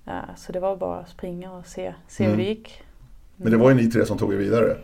[0.08, 2.36] Uh, så det var bara att springa och se, se mm.
[2.36, 2.82] hur det gick.
[3.36, 4.76] Men det var ju ni tre som tog er vidare.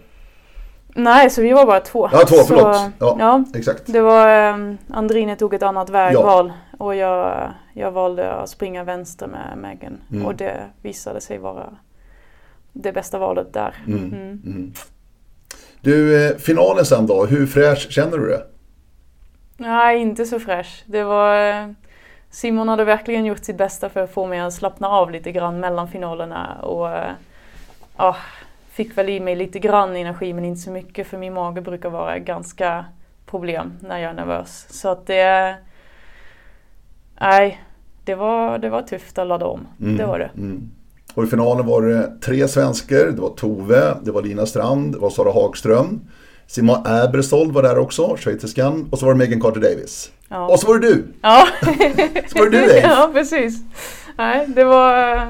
[0.95, 2.09] Nej, så vi var bara två.
[2.13, 2.77] Ja, två, så, förlåt.
[2.99, 3.83] Ja, ja, exakt.
[3.87, 6.85] Det var, um, Andrine tog ett annat vägval ja.
[6.85, 10.01] och jag, jag valde att springa vänster med Megan.
[10.11, 10.27] Mm.
[10.27, 11.77] Och det visade sig vara
[12.73, 13.75] det bästa valet där.
[13.87, 14.05] Mm.
[14.05, 14.43] mm.
[14.45, 14.73] mm.
[15.81, 18.47] Du, eh, finalen sen då, hur fräsch känner du det?
[19.61, 20.83] Nej, inte så fräsch.
[20.87, 21.75] Det var...
[22.31, 25.61] Simon hade verkligen gjort sitt bästa för att få mig att slappna av lite grann
[25.61, 26.89] mellan finalerna och
[27.97, 28.17] ja,
[28.71, 31.91] fick väl i mig lite grann energi men inte så mycket för min mage brukar
[31.91, 32.85] vara ganska
[33.27, 34.67] problem när jag är nervös.
[34.71, 35.57] Så att det...
[37.21, 37.63] Nej,
[38.05, 39.67] det var, det var tufft att ladda om.
[39.81, 40.31] Mm, det var det.
[40.37, 40.71] Mm.
[41.15, 43.11] Och i finalen var det tre svenskor.
[43.11, 46.01] Det var Tove, det var Lina Strand, det var Sara Hagström.
[46.51, 48.89] Simon Ebersold var där också, schweiziskan.
[48.91, 50.13] Och så var det Megan Carter Davis.
[50.29, 50.49] Ja.
[50.49, 51.07] Och så var det du!
[51.23, 51.47] Ja.
[52.27, 52.81] så var det du Dave.
[52.83, 53.59] Ja, precis.
[54.17, 55.15] Nej, det var...
[55.15, 55.29] Äh,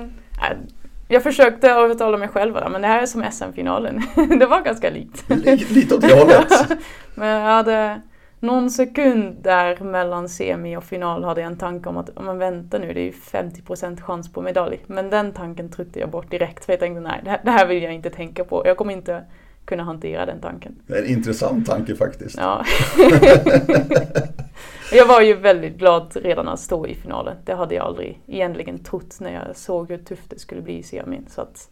[1.09, 4.03] jag försökte övertala mig själv men det här är som SM-finalen.
[4.39, 5.25] det var ganska likt.
[5.71, 6.53] Lite åt det hållet.
[7.14, 8.01] men jag hade
[8.41, 12.79] någon sekund där mellan semi och final hade jag en tanke om att, men vänta
[12.79, 14.81] nu, det är ju 50% chans på medalj.
[14.87, 17.95] Men den tanken tryckte jag bort direkt för jag tänkte nej, det här vill jag
[17.95, 18.62] inte tänka på.
[18.66, 19.25] Jag kommer inte
[19.71, 20.75] kunna hantera den tanken.
[20.87, 22.37] Det är en intressant tanke faktiskt.
[22.39, 22.64] Ja.
[24.93, 27.37] jag var ju väldigt glad redan att stå i finalen.
[27.45, 30.83] Det hade jag aldrig egentligen trott när jag såg hur tufft det skulle bli i
[30.83, 31.27] semin.
[31.31, 31.68] Så att,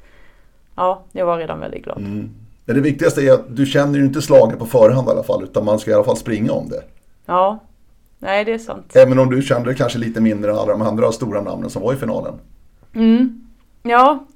[0.75, 1.99] ja, jag var redan väldigt glad.
[1.99, 2.31] Mm.
[2.65, 5.65] Det viktigaste är att du känner ju inte slaget på förhand i alla fall, utan
[5.65, 6.83] man ska i alla fall springa om det.
[7.27, 7.59] Ja,
[8.19, 8.97] nej det är sant.
[8.97, 11.93] Även om du kände kanske lite mindre än alla de andra stora namnen som var
[11.93, 12.35] i finalen.
[12.95, 13.47] Mm.
[13.83, 14.27] Ja,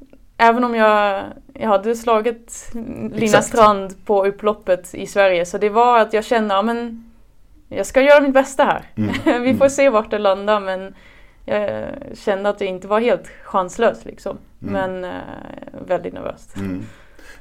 [0.43, 1.25] även om jag,
[1.55, 3.47] jag hade slagit Lina Exakt.
[3.47, 6.75] Strand på upploppet i Sverige så det var att jag kände att ja,
[7.69, 8.85] jag ska göra mitt bästa här.
[8.95, 9.13] Mm.
[9.43, 9.71] Vi får mm.
[9.71, 10.95] se vart det landar men
[11.45, 14.39] jag kände att det inte var helt chanslöst liksom.
[14.63, 14.73] Mm.
[14.73, 15.21] Men eh,
[15.87, 16.57] väldigt nervöst.
[16.57, 16.85] Mm.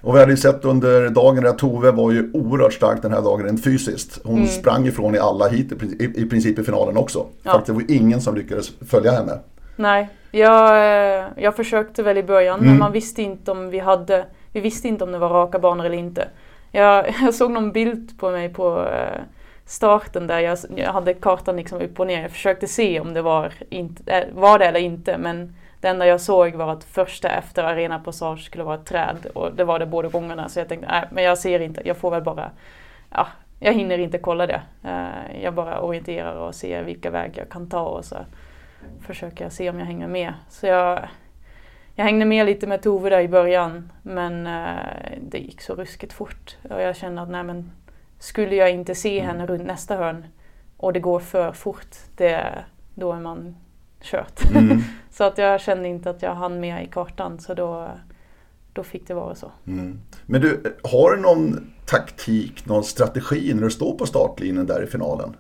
[0.02, 3.22] Och vi hade ju sett under dagen att Tove var ju oerhört stark den här
[3.22, 4.20] dagen rent fysiskt.
[4.24, 4.48] Hon mm.
[4.48, 7.26] sprang ifrån i alla hit i, i, princip i finalen också.
[7.44, 7.52] Ja.
[7.52, 9.40] Faktiskt, det var ingen som lyckades följa henne.
[9.76, 12.70] Nej, jag, eh, jag försökte väl i början mm.
[12.70, 15.86] men man visste inte om vi hade, vi visste inte om det var raka banor
[15.86, 16.28] eller inte.
[16.72, 19.22] Jag, jag såg någon bild på mig på eh,
[19.66, 22.22] starten där jag, jag hade kartan liksom upp och ner.
[22.22, 26.08] Jag försökte se om det var, inte, eh, var det eller inte men det enda
[26.08, 29.80] jag såg var att första efter Arena Passage skulle vara ett träd och det var
[29.80, 32.52] det båda gångerna så jag tänkte nej men jag ser inte, jag får väl bara,
[33.10, 33.28] ja
[33.64, 34.62] jag hinner inte kolla det.
[35.42, 38.16] Jag bara orienterar och ser vilka vägar jag kan ta och så
[39.02, 40.34] försöka se om jag hänger med.
[40.50, 41.10] Så jag,
[41.96, 46.14] jag hängde med lite med Tove där i början men eh, det gick så ruskigt
[46.14, 46.58] fort.
[46.70, 47.72] Och jag kände att nej, men,
[48.20, 49.28] skulle jag inte se mm.
[49.28, 50.26] henne runt nästa hörn
[50.78, 52.66] och det går för fort, det,
[52.96, 53.56] då är man
[54.02, 54.52] kört.
[54.56, 54.82] Mm.
[55.12, 57.92] så att jag kände inte att jag hann med i kartan så då,
[58.74, 59.52] då fick det vara så.
[59.68, 60.00] Mm.
[60.26, 64.88] Men du, har du någon taktik, någon strategi när du står på startlinjen där i
[64.88, 65.36] finalen?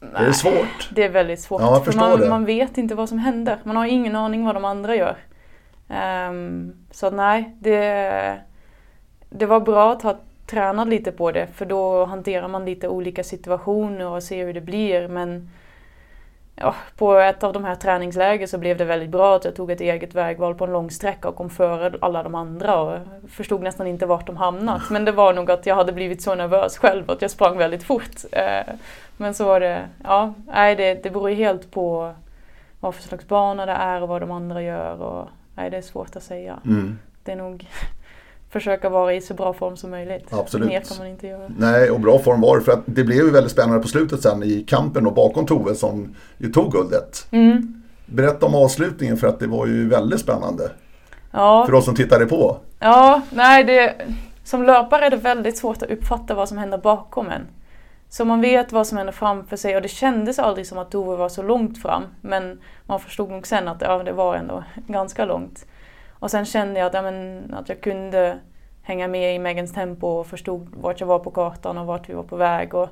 [0.00, 0.90] Nej, det är svårt.
[0.92, 1.60] Det är väldigt svårt.
[1.60, 3.58] Ja, för man, man, vet inte vad som händer.
[3.64, 5.16] Man har ingen aning vad de andra gör.
[6.28, 8.40] Um, så nej, det,
[9.30, 13.24] det var bra att ha tränat lite på det för då hanterar man lite olika
[13.24, 15.08] situationer och ser hur det blir.
[15.08, 15.50] Men
[16.56, 19.70] ja, på ett av de här träningsläger så blev det väldigt bra att jag tog
[19.70, 22.98] ett eget vägval på en lång sträcka och kom före alla de andra och
[23.28, 24.90] förstod nästan inte vart de hamnat.
[24.90, 27.82] Men det var nog att jag hade blivit så nervös själv att jag sprang väldigt
[27.82, 28.24] fort.
[29.20, 32.14] Men så var det, ja, nej det, det beror ju helt på
[32.80, 35.82] vad för slags bana det är och vad de andra gör och nej det är
[35.82, 36.58] svårt att säga.
[36.64, 36.98] Mm.
[37.24, 37.68] Det är nog
[38.50, 40.32] försöka vara i så bra form som möjligt.
[40.32, 40.68] Absolut.
[40.68, 41.50] Mer kan man inte göra.
[41.58, 44.22] Nej, och bra form var det för att det blev ju väldigt spännande på slutet
[44.22, 47.26] sen i kampen och bakom Tove som ju tog guldet.
[47.30, 47.82] Mm.
[48.06, 50.70] Berätta om avslutningen för att det var ju väldigt spännande
[51.30, 51.66] Ja.
[51.66, 52.56] för oss som tittade på.
[52.78, 53.94] Ja, nej det,
[54.44, 57.46] som löpare är det väldigt svårt att uppfatta vad som händer bakom en.
[58.10, 61.16] Så man vet vad som händer framför sig och det kändes aldrig som att Tove
[61.16, 62.02] var så långt fram.
[62.20, 65.66] Men man förstod nog sen att ja, det var ändå ganska långt.
[66.10, 68.38] Och sen kände jag att, ja, men, att jag kunde
[68.82, 72.14] hänga med i Megans tempo och förstod vart jag var på kartan och vart vi
[72.14, 72.74] var på väg.
[72.74, 72.88] Och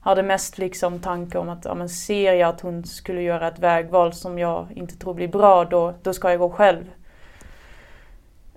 [0.00, 3.58] hade mest liksom tanke om att ja, men ser jag att hon skulle göra ett
[3.58, 6.84] vägval som jag inte tror blir bra, då, då ska jag gå själv.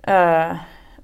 [0.08, 0.54] Uh,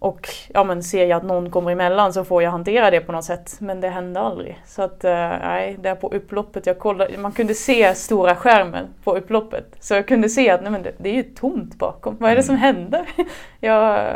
[0.02, 3.12] och ja, men ser jag att någon kommer emellan så får jag hantera det på
[3.12, 3.56] något sätt.
[3.60, 4.58] Men det hände aldrig.
[4.66, 9.16] Så att eh, nej, där på upploppet, jag kollade, man kunde se stora skärmen på
[9.16, 9.76] upploppet.
[9.80, 12.16] Så jag kunde se att nej, men det, det är ju tomt bakom.
[12.20, 13.08] Vad är det som händer?
[13.60, 14.10] jag,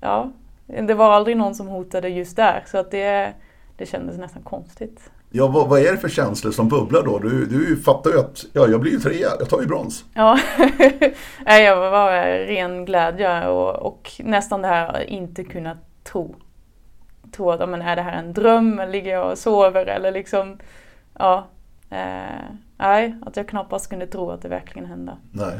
[0.00, 0.32] ja,
[0.66, 2.62] det var aldrig någon som hotade just där.
[2.66, 3.32] Så att det,
[3.76, 5.10] det kändes nästan konstigt.
[5.32, 7.18] Ja, vad, vad är det för känslor som bubblar då?
[7.18, 10.04] Du, du fattar ju att ja, jag blir ju trea, jag tar ju brons.
[10.14, 10.38] Ja,
[11.46, 12.12] jag var
[12.46, 16.34] ren glädje och, och nästan det här att inte kunna tro.
[17.32, 18.82] Tro att, men är det här en dröm?
[18.88, 19.86] Ligger jag och sover?
[19.86, 20.58] Eller liksom,
[21.18, 21.46] ja.
[21.90, 22.44] Eh,
[22.76, 25.16] nej, att jag knappast kunde tro att det verkligen hände.
[25.32, 25.58] Nej.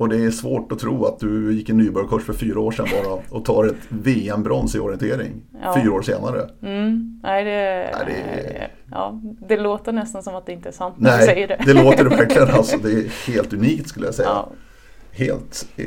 [0.00, 2.86] Och det är svårt att tro att du gick en nybörjarkurs för fyra år sedan
[3.02, 5.32] bara och tar ett VM-brons i orientering
[5.62, 5.80] Ja.
[5.82, 6.50] fyra år senare.
[6.62, 10.94] Mm, nej, det, Nej, det- ja, det låter nästan som att det inte är sant
[10.98, 11.62] när du säger det.
[11.66, 12.48] det låter det verkligen.
[12.50, 14.28] Alltså, det är helt unikt skulle jag säga.
[14.28, 14.48] Ja,
[15.12, 15.84] Helt eh,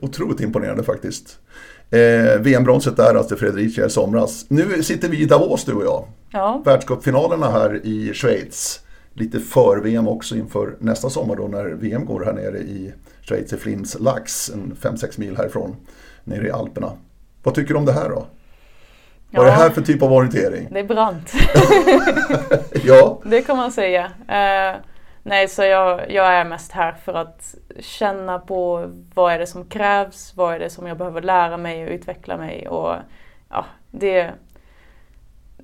[0.00, 1.38] otroligt imponerande faktiskt.
[1.90, 4.46] Eh, VM-bronset där alltså Fredricia i somras.
[4.48, 6.04] Nu sitter vi i Davos du och jag.
[6.30, 8.80] ja, Världscupfinalerna här i Schweiz.
[9.18, 12.92] Lite för-VM också inför nästa sommar då när VM går här nere i
[13.22, 15.76] Schweiz i Flins Lax, en 5-6 mil härifrån,
[16.24, 16.92] nere i Alperna.
[17.42, 18.26] Vad tycker du om det här då?
[19.30, 20.68] Vad är det här för typ av orientering?
[20.70, 21.32] det är brant.
[22.84, 24.04] Ja, Det kan man säga.
[24.28, 24.76] Eh,
[25.22, 29.64] nej, så jag, jag är mest här för att känna på vad är det som
[29.64, 32.68] krävs, vad är det som jag behöver lära mig och utveckla mig.
[32.68, 32.94] Och,
[33.48, 34.30] ja, det,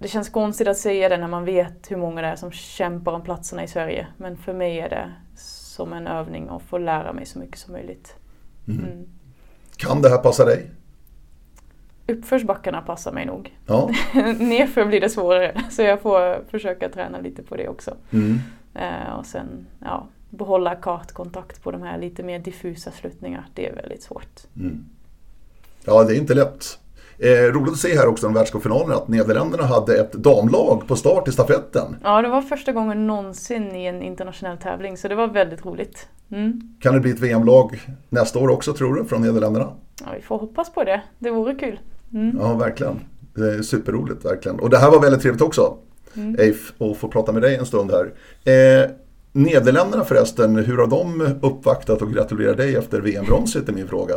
[0.03, 3.13] det känns konstigt att säga det när man vet hur många det är som kämpar
[3.13, 4.07] om platserna i Sverige.
[4.17, 7.73] Men för mig är det som en övning att få lära mig så mycket som
[7.73, 8.15] möjligt.
[8.69, 9.07] Mm.
[9.77, 10.71] kan det här passa dig?
[12.07, 13.59] Uppförsbackarna passar mig nog.
[13.67, 13.91] Ja.
[14.39, 17.97] Nerför blir det svårare, så jag får försöka träna lite på det också.
[18.11, 18.39] Mm.
[18.75, 23.47] Eh, och sen ja, behålla kartkontakt på de här lite mer diffusa sluttningar.
[23.55, 24.41] Det är väldigt svårt.
[24.57, 24.85] Mm.
[25.85, 26.79] Ja, det är inte lätt.
[27.23, 31.29] Eh, roligt att se här också i världscupfinalen att Nederländerna hade ett damlag på start
[31.29, 31.97] i stafetten.
[32.03, 36.09] Ja, det var första gången någonsin i en internationell tävling så det var väldigt roligt.
[36.31, 36.61] Mm.
[36.81, 39.73] Kan det bli ett VM-lag nästa år också tror du, från Nederländerna?
[40.01, 41.03] Ja, vi får hoppas på det.
[41.19, 41.81] Det vore kul.
[42.13, 42.39] Mm.
[42.41, 43.01] Ja, verkligen.
[43.35, 44.61] Det är superroligt, verkligen.
[44.61, 45.77] Och det här var väldigt trevligt också,
[46.17, 46.37] Mm.
[46.39, 48.13] Eif, att få prata med dig en stund här.
[48.53, 48.91] Eh,
[49.33, 54.15] Nederländerna förresten, hur har de uppvaktat och gratulerat dig efter VM-bronset är min fråga.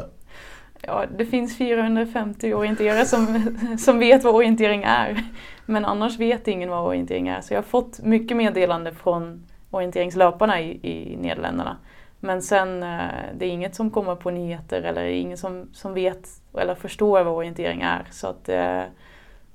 [0.87, 5.23] Ja, det finns 450 orienterare som, som vet vad orientering är.
[5.65, 7.41] Men annars vet ingen vad orientering är.
[7.41, 11.77] Så jag har fått mycket meddelande från orienteringslöparna i, i Nederländerna.
[12.19, 12.99] Men sen, eh,
[13.37, 16.29] det är inget som kommer på nyheter eller ingen som, som vet
[16.59, 18.07] eller förstår vad orientering är.
[18.11, 18.81] Så att, eh,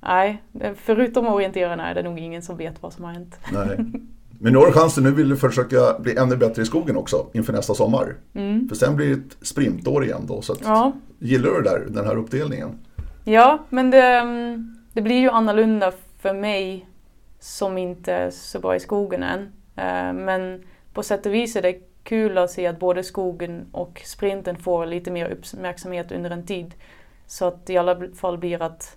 [0.01, 0.43] nej,
[0.77, 3.41] förutom orienterarna är det nog ingen som vet vad som har hänt.
[3.53, 3.79] Nej.
[4.43, 7.27] Men nu har du chansen, nu vill du försöka bli ännu bättre i skogen också
[7.33, 8.17] inför nästa sommar.
[8.35, 8.69] Mm.
[8.69, 10.43] För sen blir det ett sprintår igen då.
[10.43, 12.79] Så Ja, Gillar du det där, den här uppdelningen?
[13.25, 14.25] Ja, men det,
[14.93, 16.89] det blir ju annorlunda för mig
[17.41, 19.41] som inte är så bra i skogen än.
[19.77, 20.63] Eh, Men
[20.93, 24.87] på sätt och vis är det kul att se att både skogen och sprinten får
[24.87, 26.75] lite mer uppmärksamhet under en tid.
[27.27, 28.97] Så att i alla fall blir att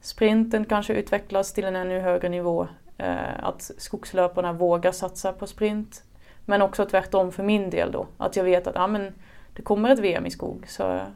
[0.00, 2.68] sprinten kanske utvecklas till en ännu högre nivå.
[2.98, 6.02] Eh, Att skogslöparna vågar satsa på sprint.
[6.44, 8.06] Men också tvärtom för min del då.
[8.16, 9.12] Att jag vet att ja, men
[9.56, 11.06] det kommer ett VM i skog så jag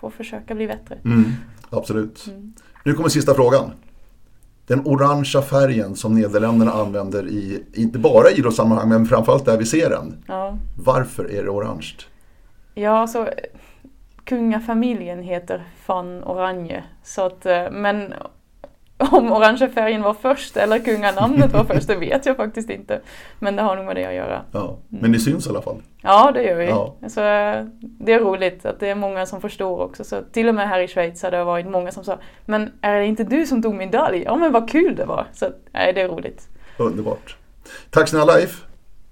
[0.00, 0.98] får försöka bli bättre.
[1.70, 2.26] Absolut.
[2.26, 2.52] Mm.
[2.84, 3.70] Nu kommer sista frågan.
[4.66, 9.66] Den orangea färgen som Nederländerna använder i, inte bara i idrottssammanhang, men framförallt där vi
[9.66, 10.24] ser den.
[10.26, 10.58] Ja.
[10.84, 11.94] Varför är det orange?
[12.74, 13.32] Ja, alltså eh,
[14.24, 16.84] kungafamiljen heter van Oranje.
[17.02, 18.14] Så att, eh, men
[18.98, 23.00] om orangea färgen var först eller kunganamnet var först, det vet jag faktiskt inte.
[23.38, 24.42] Men det har nog med det att göra.
[24.52, 25.82] Ja, men ni syns i alla fall.
[26.02, 26.66] Ja, det gör vi.
[26.66, 26.94] Ja.
[27.08, 27.20] Så,
[27.80, 30.04] det är roligt att det är många som förstår också.
[30.04, 32.98] Så till och med här i Schweiz har det varit många som sa Men är
[32.98, 34.22] det inte du som tog medalj?
[34.26, 35.26] Ja, men vad kul det var.
[35.32, 36.48] Så nej, det är roligt.
[36.76, 37.36] Underbart.
[37.90, 38.67] Tack snälla Leif.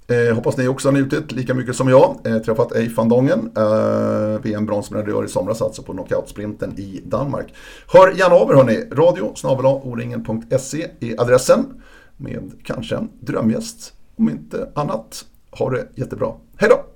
[0.08, 2.16] Eh, hoppas ni också har njutit lika mycket som jag.
[2.24, 7.54] Eh, träffat Eif van Dongen, eh, VM bronsmedaljör i somras alltså på knockoutsprinten i Danmark.
[7.92, 8.84] Hör gärna av er hörni.
[8.92, 11.82] Radio snabel oringen.se är adressen
[12.16, 15.24] med kanske en drömgäst om inte annat.
[15.50, 16.32] Ha det jättebra.
[16.56, 16.95] Hej då!